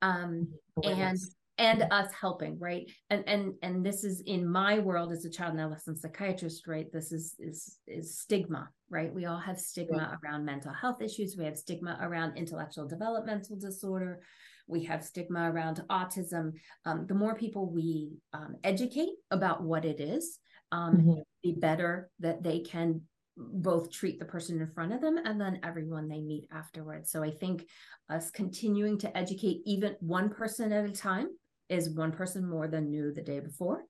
um, 0.01 0.47
and 0.83 1.17
and 1.59 1.83
us 1.91 2.11
helping 2.13 2.59
right? 2.59 2.89
And 3.09 3.23
and 3.27 3.53
and 3.61 3.85
this 3.85 4.03
is 4.03 4.21
in 4.21 4.47
my 4.47 4.79
world 4.79 5.11
as 5.11 5.25
a 5.25 5.29
child 5.29 5.51
and 5.51 5.61
adolescent 5.61 5.99
psychiatrist 5.99 6.67
right? 6.67 6.91
This 6.91 7.11
is 7.11 7.35
is 7.39 7.77
is 7.87 8.19
stigma 8.19 8.69
right? 8.89 9.13
We 9.13 9.25
all 9.25 9.39
have 9.39 9.59
stigma 9.59 9.97
yeah. 9.97 10.29
around 10.29 10.45
mental 10.45 10.71
health 10.71 11.01
issues. 11.01 11.35
We 11.37 11.45
have 11.45 11.57
stigma 11.57 11.97
around 12.01 12.37
intellectual 12.37 12.87
developmental 12.87 13.57
disorder. 13.57 14.21
We 14.67 14.83
have 14.85 15.03
stigma 15.03 15.51
around 15.51 15.83
autism. 15.89 16.53
Um, 16.85 17.05
the 17.07 17.15
more 17.15 17.35
people 17.35 17.69
we 17.69 18.11
um, 18.33 18.55
educate 18.63 19.15
about 19.31 19.63
what 19.63 19.85
it 19.85 19.99
is 19.99 20.39
um, 20.71 20.97
mm-hmm. 20.97 21.19
the 21.43 21.53
better 21.53 22.09
that 22.19 22.43
they 22.43 22.59
can 22.59 23.01
both 23.37 23.91
treat 23.91 24.19
the 24.19 24.25
person 24.25 24.59
in 24.59 24.67
front 24.71 24.93
of 24.93 25.01
them 25.01 25.17
and 25.23 25.39
then 25.39 25.59
everyone 25.63 26.07
they 26.07 26.21
meet 26.21 26.47
afterwards. 26.51 27.11
So 27.11 27.23
I 27.23 27.31
think 27.31 27.67
us 28.09 28.31
continuing 28.31 28.97
to 28.99 29.17
educate 29.17 29.61
even 29.65 29.95
one 29.99 30.29
person 30.29 30.71
at 30.71 30.85
a 30.85 30.91
time 30.91 31.27
is 31.69 31.89
one 31.89 32.11
person 32.11 32.49
more 32.49 32.67
than 32.67 32.89
knew 32.89 33.13
the 33.13 33.21
day 33.21 33.39
before. 33.39 33.83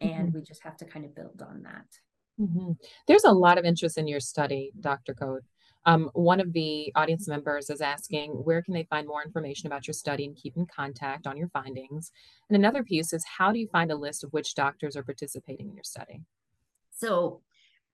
And 0.00 0.28
mm-hmm. 0.28 0.38
we 0.38 0.42
just 0.42 0.62
have 0.62 0.76
to 0.78 0.84
kind 0.84 1.04
of 1.04 1.14
build 1.14 1.42
on 1.42 1.62
that. 1.62 1.86
Mm-hmm. 2.40 2.72
There's 3.06 3.24
a 3.24 3.32
lot 3.32 3.58
of 3.58 3.64
interest 3.64 3.98
in 3.98 4.08
your 4.08 4.20
study, 4.20 4.72
Dr. 4.78 5.14
Koth. 5.14 5.42
Um, 5.86 6.10
one 6.14 6.40
of 6.40 6.52
the 6.52 6.92
audience 6.94 7.28
members 7.28 7.68
is 7.68 7.80
asking 7.80 8.30
where 8.32 8.62
can 8.62 8.74
they 8.74 8.84
find 8.84 9.06
more 9.06 9.22
information 9.22 9.66
about 9.66 9.86
your 9.86 9.94
study 9.94 10.24
and 10.24 10.34
keep 10.34 10.56
in 10.56 10.66
contact 10.66 11.26
on 11.26 11.36
your 11.36 11.48
findings. 11.48 12.10
And 12.48 12.56
another 12.56 12.82
piece 12.82 13.12
is 13.12 13.24
how 13.24 13.52
do 13.52 13.58
you 13.58 13.68
find 13.68 13.90
a 13.90 13.96
list 13.96 14.24
of 14.24 14.32
which 14.32 14.54
doctors 14.54 14.96
are 14.96 15.02
participating 15.02 15.68
in 15.68 15.74
your 15.74 15.84
study? 15.84 16.22
So 16.90 17.42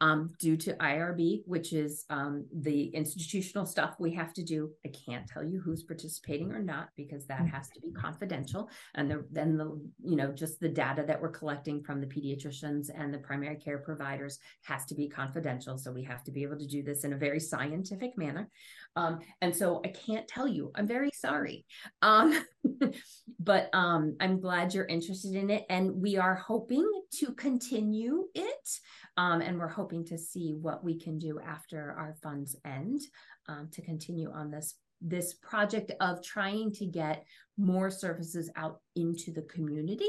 um, 0.01 0.31
due 0.39 0.57
to 0.57 0.75
IRB, 0.75 1.43
which 1.47 1.73
is 1.73 2.05
um, 2.11 2.47
the 2.53 2.87
institutional 2.89 3.67
stuff 3.67 3.97
we 3.99 4.15
have 4.15 4.33
to 4.35 4.43
do. 4.43 4.71
I 4.85 4.91
can't 5.07 5.27
tell 5.27 5.45
you 5.45 5.61
who's 5.61 5.83
participating 5.83 6.53
or 6.53 6.63
not 6.63 6.89
because 6.97 7.27
that 7.27 7.47
has 7.47 7.69
to 7.71 7.81
be 7.81 7.93
confidential. 7.93 8.71
And 8.95 9.11
the, 9.11 9.25
then 9.31 9.57
the 9.57 9.81
you 10.03 10.17
know 10.17 10.33
just 10.33 10.61
the 10.61 10.69
data 10.69 11.05
that 11.07 11.21
we're 11.21 11.31
collecting 11.31 11.83
from 11.83 12.01
the 12.01 12.07
pediatricians 12.07 12.89
and 12.95 13.13
the 13.13 13.19
primary 13.19 13.57
care 13.57 13.79
providers 13.79 14.39
has 14.65 14.87
to 14.87 14.95
be 14.95 15.09
confidential. 15.09 15.77
So 15.77 15.93
we 15.93 16.05
have 16.05 16.25
to 16.25 16.31
be 16.31 16.43
able 16.43 16.59
to 16.59 16.67
do 16.67 16.83
this 16.83 17.05
in 17.05 17.13
a 17.13 17.19
very 17.19 17.41
scientific 17.41 18.17
manner. 18.17 18.49
Um, 18.97 19.21
and 19.41 19.55
so 19.55 19.81
I 19.85 19.89
can't 19.89 20.27
tell 20.27 20.49
you. 20.49 20.71
I'm 20.75 20.87
very 20.87 21.11
sorry. 21.15 21.65
Um, 22.03 22.39
but 23.39 23.71
um, 23.73 24.17
I'm 24.21 24.41
glad 24.41 24.75
you're 24.75 24.87
interested 24.87 25.35
in 25.35 25.51
it, 25.51 25.65
and 25.71 25.95
we 25.95 26.17
are 26.17 26.35
hoping 26.35 26.91
to 27.19 27.33
continue 27.33 28.27
it. 28.35 28.69
Um, 29.17 29.41
and 29.41 29.59
we're 29.59 29.69
hoping 29.69 30.05
to 30.07 30.19
see 30.19 30.55
what 30.61 30.85
we 30.85 30.99
can 30.99 31.19
do 31.19 31.41
after 31.41 31.95
our 31.99 32.17
funds 32.23 32.57
end 32.65 33.01
um, 33.49 33.69
to 33.73 33.83
continue 33.83 34.31
on 34.33 34.51
this 34.51 34.77
this 35.03 35.33
project 35.35 35.93
of 36.01 36.23
trying 36.23 36.71
to 36.71 36.85
get 36.85 37.25
more 37.57 37.91
services 37.91 38.51
out 38.57 38.81
into 38.97 39.33
the 39.33 39.43
community. 39.43 40.09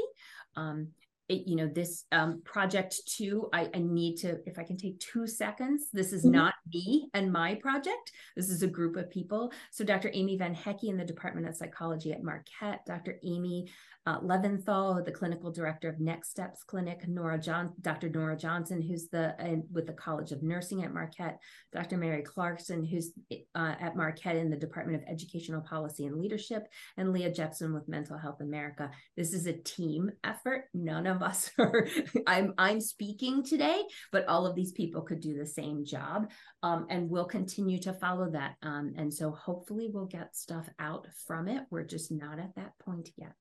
Um, 0.54 0.88
it, 1.32 1.48
you 1.48 1.56
know, 1.56 1.66
this 1.66 2.04
um, 2.12 2.42
project 2.44 3.00
two, 3.06 3.48
I, 3.52 3.68
I, 3.74 3.78
need 3.78 4.16
to, 4.18 4.38
if 4.46 4.58
I 4.58 4.64
can 4.64 4.76
take 4.76 4.98
two 5.00 5.26
seconds, 5.26 5.86
this 5.92 6.12
is 6.12 6.22
mm-hmm. 6.22 6.32
not 6.32 6.54
me 6.72 7.08
and 7.14 7.32
my 7.32 7.54
project. 7.56 8.12
This 8.36 8.48
is 8.48 8.62
a 8.62 8.66
group 8.66 8.96
of 8.96 9.10
people. 9.10 9.52
So 9.70 9.84
Dr. 9.84 10.10
Amy 10.12 10.36
Van 10.36 10.54
Hecke 10.54 10.84
in 10.84 10.96
the 10.96 11.04
Department 11.04 11.48
of 11.48 11.56
Psychology 11.56 12.12
at 12.12 12.22
Marquette, 12.22 12.84
Dr. 12.86 13.18
Amy 13.24 13.66
uh, 14.04 14.18
Leventhal, 14.20 15.04
the 15.04 15.12
clinical 15.12 15.50
director 15.52 15.88
of 15.88 16.00
Next 16.00 16.30
Steps 16.30 16.64
Clinic, 16.64 17.06
Nora 17.06 17.38
John, 17.38 17.72
Dr. 17.82 18.08
Nora 18.08 18.36
Johnson, 18.36 18.82
who's 18.82 19.08
the 19.08 19.34
uh, 19.40 19.60
with 19.70 19.86
the 19.86 19.92
College 19.92 20.32
of 20.32 20.42
Nursing 20.42 20.82
at 20.82 20.92
Marquette, 20.92 21.38
Dr. 21.72 21.96
Mary 21.96 22.22
Clarkson, 22.22 22.84
who's 22.84 23.12
uh, 23.54 23.74
at 23.80 23.96
Marquette 23.96 24.36
in 24.36 24.50
the 24.50 24.56
Department 24.56 25.00
of 25.00 25.08
Educational 25.08 25.60
Policy 25.60 26.06
and 26.06 26.18
Leadership, 26.18 26.66
and 26.96 27.12
Leah 27.12 27.32
Jepson 27.32 27.72
with 27.72 27.88
Mental 27.88 28.18
Health 28.18 28.40
America. 28.40 28.90
This 29.16 29.32
is 29.32 29.46
a 29.46 29.52
team 29.52 30.10
effort. 30.24 30.64
None 30.74 31.06
of 31.06 31.21
us 31.22 31.50
are. 31.58 31.86
I'm 32.26 32.54
I'm 32.58 32.80
speaking 32.80 33.42
today, 33.42 33.82
but 34.10 34.26
all 34.26 34.46
of 34.46 34.54
these 34.54 34.72
people 34.72 35.02
could 35.02 35.20
do 35.20 35.36
the 35.36 35.46
same 35.46 35.84
job, 35.84 36.30
um, 36.62 36.86
and 36.90 37.08
we'll 37.08 37.24
continue 37.24 37.78
to 37.80 37.92
follow 37.92 38.30
that. 38.30 38.56
Um, 38.62 38.94
and 38.96 39.12
so 39.12 39.30
hopefully 39.30 39.88
we'll 39.92 40.06
get 40.06 40.36
stuff 40.36 40.68
out 40.78 41.06
from 41.26 41.48
it. 41.48 41.62
We're 41.70 41.84
just 41.84 42.10
not 42.10 42.38
at 42.38 42.54
that 42.56 42.72
point 42.84 43.10
yet. 43.16 43.36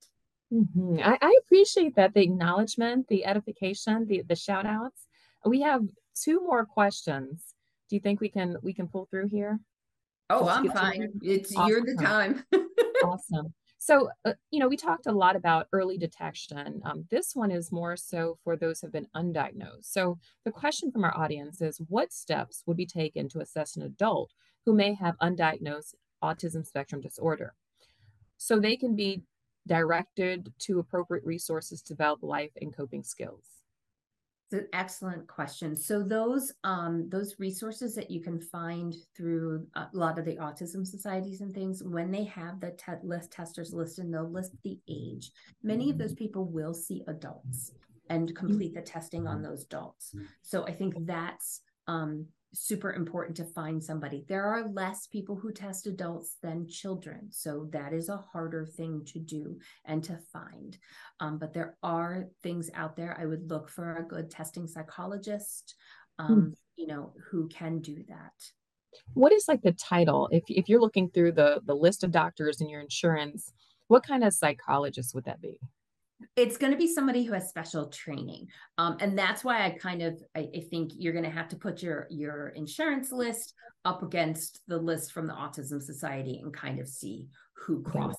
Mm-hmm. 0.54 1.00
I, 1.04 1.18
I, 1.22 1.40
appreciate 1.46 1.96
that 1.96 2.14
the 2.14 2.22
acknowledgement, 2.22 3.08
the 3.08 3.26
edification, 3.26 4.06
the 4.08 4.24
the 4.28 4.36
shout 4.36 4.66
outs. 4.66 5.08
We 5.46 5.62
have 5.62 5.82
two 6.22 6.42
more 6.42 6.66
questions. 6.66 7.44
Do 7.90 7.96
you 7.96 8.02
think 8.02 8.20
we 8.20 8.30
can 8.30 8.58
we 8.62 8.74
can 8.74 8.88
pull 8.88 9.08
through 9.10 9.28
here? 9.28 9.60
Oh, 10.30 10.48
I'm 10.48 10.70
fine. 10.70 11.10
It's 11.22 11.56
awesome. 11.56 11.70
you're 11.70 11.82
the 11.86 12.02
time. 12.02 12.44
awesome. 13.04 13.54
So, 13.84 14.12
uh, 14.26 14.34
you 14.52 14.60
know, 14.60 14.68
we 14.68 14.78
talked 14.78 15.08
a 15.08 15.12
lot 15.12 15.36
about 15.36 15.66
early 15.74 15.98
detection. 15.98 16.84
Um, 16.86 17.06
this 17.10 17.36
one 17.36 17.50
is 17.50 17.72
more 17.72 17.98
so 17.98 18.38
for 18.44 18.56
those 18.56 18.80
who 18.80 18.86
have 18.86 18.94
been 18.94 19.08
undiagnosed. 19.16 19.86
So, 19.86 20.20
the 20.46 20.52
question 20.52 20.92
from 20.92 21.04
our 21.04 21.18
audience 21.18 21.62
is 21.62 21.82
what 21.90 22.14
steps 22.14 22.62
would 22.68 22.78
be 22.78 22.86
taken 22.86 23.28
to 23.30 23.40
assess 23.40 23.76
an 23.76 23.82
adult 23.82 24.34
who 24.68 24.74
may 24.76 24.94
have 24.94 25.18
undiagnosed 25.18 25.96
autism 26.24 26.64
spectrum 26.64 27.02
disorder? 27.02 27.56
So 28.38 28.60
they 28.60 28.78
can 28.78 28.96
be 28.96 29.24
directed 29.66 30.54
to 30.60 30.78
appropriate 30.78 31.26
resources 31.26 31.82
to 31.82 31.96
develop 31.96 32.22
life 32.22 32.52
and 32.62 32.78
coping 32.78 33.02
skills? 33.02 33.61
It's 34.52 34.60
an 34.60 34.68
excellent 34.74 35.28
question. 35.28 35.78
So 35.78 36.04
those 36.04 36.52
um, 36.66 37.08
those 37.08 37.36
resources 37.40 37.96
that 37.96 38.12
you 38.12 38.22
can 38.22 38.38
find 38.42 38.94
through 39.16 39.66
a 39.76 39.88
lot 39.94 40.20
of 40.20 40.26
the 40.26 40.36
autism 40.36 40.86
societies 40.86 41.40
and 41.40 41.54
things, 41.54 41.82
when 41.82 42.12
they 42.12 42.26
have 42.26 42.60
the 42.60 42.72
te- 42.72 43.02
list 43.02 43.32
testers 43.32 43.72
listed, 43.74 44.12
they'll 44.12 44.30
list 44.30 44.52
the 44.64 44.78
age. 44.90 45.32
Many 45.64 45.90
of 45.90 45.98
those 45.98 46.14
people 46.14 46.44
will 46.44 46.74
see 46.74 47.02
adults 47.08 47.72
and 48.10 48.36
complete 48.36 48.74
the 48.74 48.82
testing 48.82 49.26
on 49.26 49.42
those 49.42 49.64
adults. 49.64 50.14
So 50.42 50.66
I 50.66 50.74
think 50.74 50.96
that's 51.06 51.62
um, 51.88 52.26
super 52.54 52.94
important 52.94 53.38
to 53.38 53.46
find 53.46 53.84
somebody. 53.84 54.26
There 54.28 54.44
are 54.44 54.68
less 54.68 55.08
people 55.08 55.36
who 55.36 55.52
test 55.52 55.88
adults 55.88 56.38
than 56.42 56.68
children. 56.68 57.28
So 57.32 57.70
that 57.72 57.94
is 57.94 58.10
a 58.10 58.18
harder 58.18 58.66
thing 58.66 59.04
to 59.08 59.20
do 59.20 59.60
and 59.86 60.04
to 60.04 60.20
find. 60.34 60.78
Um, 61.20 61.38
but 61.38 61.54
there 61.54 61.78
are 61.82 62.26
things 62.44 62.70
out 62.74 62.96
there. 62.96 63.18
I 63.20 63.26
would 63.26 63.50
look 63.50 63.70
for 63.70 63.98
a 63.98 64.04
good 64.04 64.30
testing 64.30 64.68
psychologist, 64.68 65.76
um, 66.20 66.28
hmm. 66.28 66.50
you 66.76 66.88
know, 66.88 67.14
who 67.30 67.48
can 67.48 67.80
do 67.80 68.04
that. 68.10 68.34
What 69.14 69.32
is 69.32 69.48
like 69.48 69.62
the 69.62 69.72
title? 69.72 70.28
If, 70.32 70.44
if 70.48 70.68
you're 70.68 70.82
looking 70.82 71.10
through 71.10 71.34
the, 71.34 71.62
the 71.66 71.76
list 71.76 72.04
of 72.04 72.12
doctors 72.12 72.60
in 72.60 72.70
your 72.70 72.82
insurance, 72.82 73.54
what 73.88 74.06
kind 74.06 74.24
of 74.24 74.34
psychologist 74.34 75.16
would 75.16 75.26
that 75.26 75.42
be? 75.42 75.58
It's 76.36 76.58
going 76.58 76.72
to 76.72 76.78
be 76.78 76.88
somebody 76.88 77.24
who 77.24 77.34
has 77.34 77.50
special 77.50 77.88
training. 77.88 78.48
Um, 78.78 78.98
and 79.00 79.18
that's 79.18 79.44
why 79.44 79.66
i 79.66 79.72
kind 79.72 80.02
of 80.02 80.22
I, 80.36 80.48
I 80.56 80.60
think 80.70 80.92
you're 80.96 81.14
going 81.14 81.26
to 81.26 81.32
have 81.32 81.50
to 81.50 81.56
put 81.56 81.82
your 81.82 82.08
your 82.10 82.50
insurance 82.50 83.12
list 83.12 83.54
up 83.86 84.04
against 84.04 84.62
the 84.68 84.78
list 84.78 85.12
from 85.12 85.28
the 85.28 85.34
autism 85.34 85.82
society 85.82 86.40
and 86.44 86.54
kind 86.54 86.80
of 86.80 86.88
see 86.88 87.28
who 87.54 87.82
crosses 87.82 88.18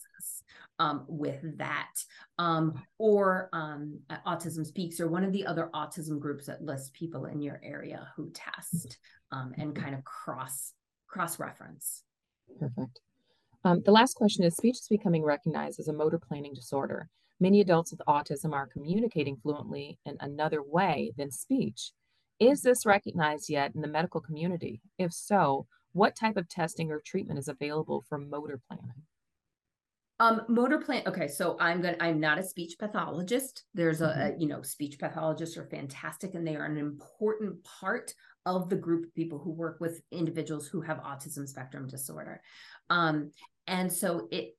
um, 0.78 1.04
with 1.08 1.58
that. 1.58 1.92
Um, 2.38 2.82
or 2.98 3.48
um, 3.52 4.00
autism 4.26 4.66
speaks 4.66 5.00
or 5.00 5.08
one 5.08 5.24
of 5.24 5.32
the 5.32 5.46
other 5.46 5.70
autism 5.74 6.18
groups 6.18 6.46
that 6.46 6.62
lists 6.62 6.90
people 6.92 7.26
in 7.26 7.40
your 7.40 7.60
area 7.62 8.08
who 8.16 8.30
test 8.32 8.98
um, 9.30 9.52
and 9.58 9.74
kind 9.74 9.94
of 9.94 10.04
cross 10.04 10.72
cross 11.06 11.38
reference 11.38 12.04
perfect. 12.58 13.00
Um, 13.64 13.82
the 13.84 13.92
last 13.92 14.14
question 14.14 14.44
is 14.44 14.56
speech 14.56 14.76
is 14.76 14.88
becoming 14.88 15.22
recognized 15.22 15.78
as 15.78 15.88
a 15.88 15.92
motor 15.92 16.18
planning 16.18 16.54
disorder 16.54 17.08
Many 17.42 17.60
adults 17.60 17.90
with 17.90 18.00
autism 18.06 18.52
are 18.52 18.68
communicating 18.68 19.36
fluently 19.36 19.98
in 20.06 20.16
another 20.20 20.62
way 20.62 21.12
than 21.16 21.32
speech. 21.32 21.90
Is 22.38 22.62
this 22.62 22.86
recognized 22.86 23.50
yet 23.50 23.74
in 23.74 23.80
the 23.80 23.88
medical 23.88 24.20
community? 24.20 24.80
If 24.96 25.12
so, 25.12 25.66
what 25.90 26.14
type 26.14 26.36
of 26.36 26.48
testing 26.48 26.92
or 26.92 27.00
treatment 27.00 27.40
is 27.40 27.48
available 27.48 28.04
for 28.08 28.16
motor 28.16 28.60
planning? 28.68 29.02
Um, 30.20 30.42
motor 30.48 30.78
plan. 30.78 31.02
Okay, 31.04 31.26
so 31.26 31.56
I'm 31.58 31.82
gonna. 31.82 31.96
I'm 31.98 32.20
not 32.20 32.38
a 32.38 32.44
speech 32.44 32.76
pathologist. 32.78 33.64
There's 33.74 34.02
a, 34.02 34.06
mm-hmm. 34.06 34.20
a, 34.20 34.38
you 34.38 34.46
know, 34.46 34.62
speech 34.62 35.00
pathologists 35.00 35.56
are 35.56 35.66
fantastic, 35.66 36.36
and 36.36 36.46
they 36.46 36.54
are 36.54 36.66
an 36.66 36.76
important 36.76 37.64
part 37.64 38.14
of 38.46 38.68
the 38.68 38.76
group 38.76 39.06
of 39.06 39.14
people 39.16 39.40
who 39.40 39.50
work 39.50 39.80
with 39.80 40.00
individuals 40.12 40.68
who 40.68 40.80
have 40.80 40.98
autism 40.98 41.48
spectrum 41.48 41.88
disorder. 41.88 42.40
Um, 42.88 43.32
and 43.66 43.92
so 43.92 44.28
it 44.30 44.56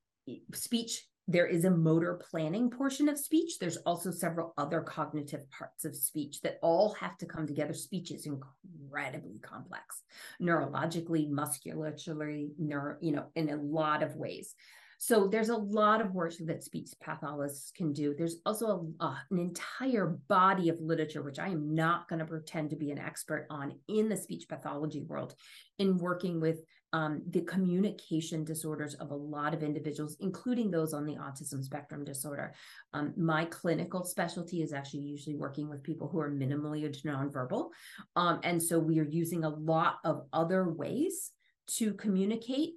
speech 0.54 1.08
there 1.28 1.48
is 1.48 1.64
a 1.64 1.72
motor 1.72 2.20
planning 2.30 2.70
portion 2.70 3.08
of 3.08 3.18
speech. 3.18 3.58
There's 3.60 3.78
also 3.78 4.12
several 4.12 4.54
other 4.58 4.82
cognitive 4.82 5.50
parts 5.50 5.86
of 5.86 5.96
speech 5.96 6.42
that 6.42 6.60
all 6.62 6.94
have 6.96 7.18
to 7.20 7.26
come 7.26 7.48
together. 7.48 7.74
Speech 7.74 8.12
is 8.12 8.26
incredibly 8.26 9.40
complex, 9.42 10.04
neurologically, 10.42 11.30
musculaturally, 11.30 12.50
neuro, 12.58 12.98
you 13.00 13.14
know, 13.14 13.26
in 13.36 13.50
a 13.50 13.56
lot 13.56 14.04
of 14.04 14.16
ways. 14.16 14.54
So 14.98 15.28
there's 15.28 15.50
a 15.50 15.58
lot 15.58 16.00
of 16.00 16.14
work 16.14 16.34
that 16.40 16.64
speech 16.64 16.92
pathologists 17.02 17.72
can 17.72 17.92
do. 17.92 18.16
There's 18.18 18.38
also 18.46 18.94
a, 19.02 19.06
uh, 19.06 19.16
an 19.32 19.38
entire 19.38 20.18
body 20.30 20.70
of 20.70 20.80
literature, 20.80 21.22
which 21.22 21.40
I 21.40 21.48
am 21.48 21.76
not 21.76 22.08
going 22.08 22.20
to 22.20 22.26
pretend 22.26 22.70
to 22.70 22.78
be 22.78 22.92
an 22.92 23.00
expert 23.00 23.46
on 23.50 23.74
in 23.90 24.08
the 24.08 24.16
speech 24.16 24.48
pathology 24.48 25.02
world, 25.02 25.36
in 25.78 25.98
working 25.98 26.40
with 26.40 26.62
um, 26.94 27.24
the 27.32 27.42
communication 27.42 28.46
disorders 28.46 28.94
of 28.96 29.12
a 29.12 29.16
lot 29.16 29.54
of 29.54 29.64
individuals, 29.64 30.16
including 30.20 30.70
those 30.72 30.94
on 30.94 31.06
the 31.06 31.16
autism 31.16 31.64
spectrum 31.64 32.06
disorder. 32.06 32.54
Um, 32.94 33.14
my 33.18 33.46
clinical 33.46 34.06
specialty 34.06 34.62
is 34.62 34.74
actually 34.74 35.02
usually 35.02 35.36
working 35.36 35.70
with 35.70 35.84
people 35.84 36.08
who 36.08 36.20
are 36.20 36.32
minimally 36.32 36.84
nonverbal. 37.04 37.70
Um, 38.16 38.40
and 38.44 38.62
so 38.62 38.78
we 38.78 39.00
are 39.00 39.08
using 39.10 39.44
a 39.44 39.50
lot 39.50 39.96
of 40.06 40.28
other 40.32 40.70
ways 40.70 41.32
to 41.78 41.94
communicate 41.94 42.74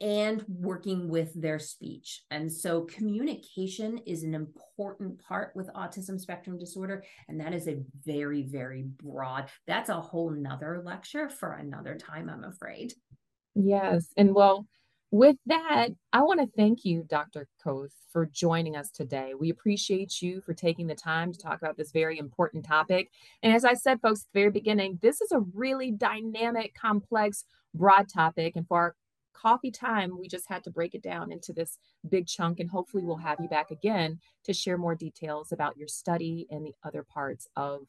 and 0.00 0.44
working 0.48 1.08
with 1.08 1.32
their 1.34 1.58
speech. 1.58 2.22
And 2.30 2.52
so 2.52 2.82
communication 2.82 3.98
is 4.06 4.22
an 4.22 4.34
important 4.34 5.20
part 5.20 5.52
with 5.56 5.72
autism 5.74 6.20
spectrum 6.20 6.58
disorder. 6.58 7.02
And 7.28 7.40
that 7.40 7.54
is 7.54 7.66
a 7.66 7.82
very, 8.04 8.42
very 8.42 8.84
broad, 8.84 9.48
that's 9.66 9.88
a 9.88 10.00
whole 10.00 10.30
nother 10.30 10.82
lecture 10.84 11.28
for 11.28 11.54
another 11.54 11.96
time, 11.96 12.28
I'm 12.28 12.44
afraid. 12.44 12.92
Yes. 13.54 14.08
And 14.16 14.34
well, 14.34 14.66
with 15.12 15.36
that, 15.44 15.88
I 16.14 16.22
want 16.22 16.40
to 16.40 16.48
thank 16.56 16.86
you, 16.86 17.04
Dr. 17.06 17.46
Koth, 17.62 17.92
for 18.10 18.24
joining 18.24 18.76
us 18.76 18.90
today. 18.90 19.34
We 19.38 19.50
appreciate 19.50 20.22
you 20.22 20.40
for 20.40 20.54
taking 20.54 20.86
the 20.86 20.94
time 20.94 21.32
to 21.32 21.38
talk 21.38 21.58
about 21.60 21.76
this 21.76 21.92
very 21.92 22.18
important 22.18 22.64
topic. 22.64 23.10
And 23.42 23.54
as 23.54 23.62
I 23.62 23.74
said, 23.74 24.00
folks, 24.00 24.20
at 24.20 24.32
the 24.32 24.40
very 24.40 24.50
beginning, 24.50 24.98
this 25.02 25.20
is 25.20 25.30
a 25.30 25.40
really 25.52 25.90
dynamic, 25.90 26.74
complex, 26.74 27.44
broad 27.74 28.08
topic. 28.08 28.56
And 28.56 28.66
for 28.66 28.78
our 28.78 28.96
coffee 29.34 29.70
time, 29.70 30.18
we 30.18 30.28
just 30.28 30.48
had 30.48 30.64
to 30.64 30.70
break 30.70 30.94
it 30.94 31.02
down 31.02 31.30
into 31.30 31.52
this 31.52 31.76
big 32.08 32.26
chunk. 32.26 32.58
And 32.58 32.70
hopefully, 32.70 33.04
we'll 33.04 33.16
have 33.16 33.38
you 33.38 33.48
back 33.48 33.70
again 33.70 34.18
to 34.44 34.54
share 34.54 34.78
more 34.78 34.94
details 34.94 35.52
about 35.52 35.76
your 35.76 35.88
study 35.88 36.46
and 36.48 36.64
the 36.64 36.74
other 36.84 37.02
parts 37.02 37.46
of 37.54 37.82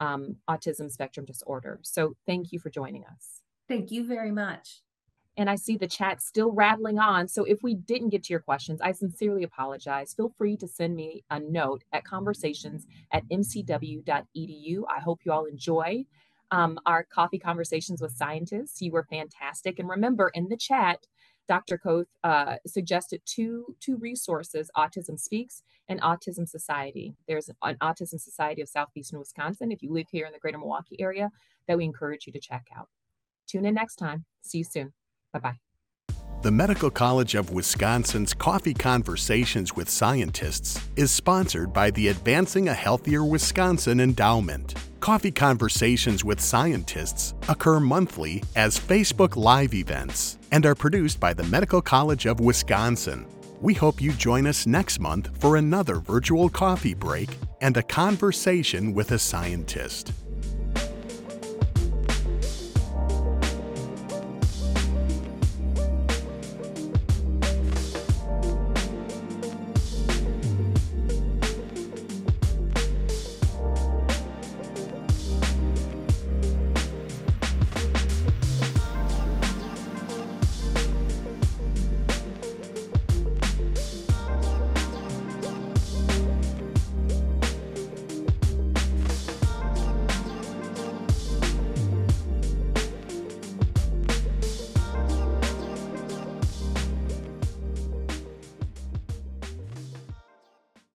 um, 0.00 0.38
autism 0.50 0.90
spectrum 0.90 1.24
disorder. 1.24 1.78
So, 1.82 2.16
thank 2.26 2.50
you 2.50 2.58
for 2.58 2.68
joining 2.68 3.04
us. 3.04 3.42
Thank 3.68 3.92
you 3.92 4.04
very 4.04 4.32
much 4.32 4.80
and 5.36 5.50
I 5.50 5.56
see 5.56 5.76
the 5.76 5.86
chat 5.86 6.22
still 6.22 6.52
rattling 6.52 6.98
on. 6.98 7.28
So 7.28 7.44
if 7.44 7.62
we 7.62 7.74
didn't 7.74 8.10
get 8.10 8.22
to 8.24 8.32
your 8.32 8.40
questions, 8.40 8.80
I 8.80 8.92
sincerely 8.92 9.42
apologize. 9.42 10.14
Feel 10.14 10.32
free 10.36 10.56
to 10.58 10.68
send 10.68 10.94
me 10.94 11.24
a 11.30 11.40
note 11.40 11.82
at 11.92 12.04
conversations 12.04 12.86
at 13.12 13.28
mcw.edu. 13.28 14.82
I 14.88 15.00
hope 15.00 15.20
you 15.24 15.32
all 15.32 15.46
enjoy 15.46 16.04
um, 16.50 16.78
our 16.86 17.04
coffee 17.04 17.38
conversations 17.38 18.00
with 18.00 18.12
scientists. 18.12 18.80
You 18.80 18.92
were 18.92 19.06
fantastic. 19.10 19.78
And 19.78 19.88
remember, 19.88 20.30
in 20.34 20.48
the 20.48 20.56
chat, 20.56 21.06
Dr. 21.48 21.78
Koth 21.78 22.06
uh, 22.22 22.56
suggested 22.66 23.20
two, 23.26 23.76
two 23.80 23.96
resources, 23.96 24.70
Autism 24.76 25.18
Speaks 25.18 25.62
and 25.88 26.00
Autism 26.00 26.48
Society. 26.48 27.14
There's 27.28 27.50
an 27.62 27.76
Autism 27.82 28.20
Society 28.20 28.62
of 28.62 28.68
Southeastern 28.68 29.18
Wisconsin, 29.18 29.70
if 29.70 29.82
you 29.82 29.92
live 29.92 30.06
here 30.10 30.26
in 30.26 30.32
the 30.32 30.38
greater 30.38 30.58
Milwaukee 30.58 30.96
area, 31.00 31.30
that 31.68 31.76
we 31.76 31.84
encourage 31.84 32.26
you 32.26 32.32
to 32.32 32.40
check 32.40 32.66
out. 32.76 32.88
Tune 33.46 33.66
in 33.66 33.74
next 33.74 33.96
time. 33.96 34.24
See 34.42 34.58
you 34.58 34.64
soon. 34.64 34.92
Bye 35.34 35.40
bye. 35.40 35.58
The 36.42 36.50
Medical 36.50 36.90
College 36.90 37.34
of 37.34 37.50
Wisconsin's 37.50 38.34
Coffee 38.34 38.74
Conversations 38.74 39.74
with 39.74 39.88
Scientists 39.88 40.78
is 40.94 41.10
sponsored 41.10 41.72
by 41.72 41.90
the 41.90 42.08
Advancing 42.08 42.68
a 42.68 42.74
Healthier 42.74 43.24
Wisconsin 43.24 43.98
Endowment. 43.98 44.74
Coffee 45.00 45.30
Conversations 45.32 46.22
with 46.22 46.40
Scientists 46.40 47.34
occur 47.48 47.80
monthly 47.80 48.42
as 48.56 48.78
Facebook 48.78 49.36
Live 49.36 49.74
events 49.74 50.38
and 50.52 50.64
are 50.66 50.74
produced 50.74 51.18
by 51.18 51.32
the 51.32 51.44
Medical 51.44 51.80
College 51.82 52.26
of 52.26 52.40
Wisconsin. 52.40 53.26
We 53.62 53.72
hope 53.72 54.02
you 54.02 54.12
join 54.12 54.46
us 54.46 54.66
next 54.66 55.00
month 55.00 55.30
for 55.40 55.56
another 55.56 55.96
virtual 55.96 56.50
coffee 56.50 56.94
break 56.94 57.30
and 57.62 57.76
a 57.78 57.82
conversation 57.82 58.92
with 58.92 59.12
a 59.12 59.18
scientist. 59.18 60.12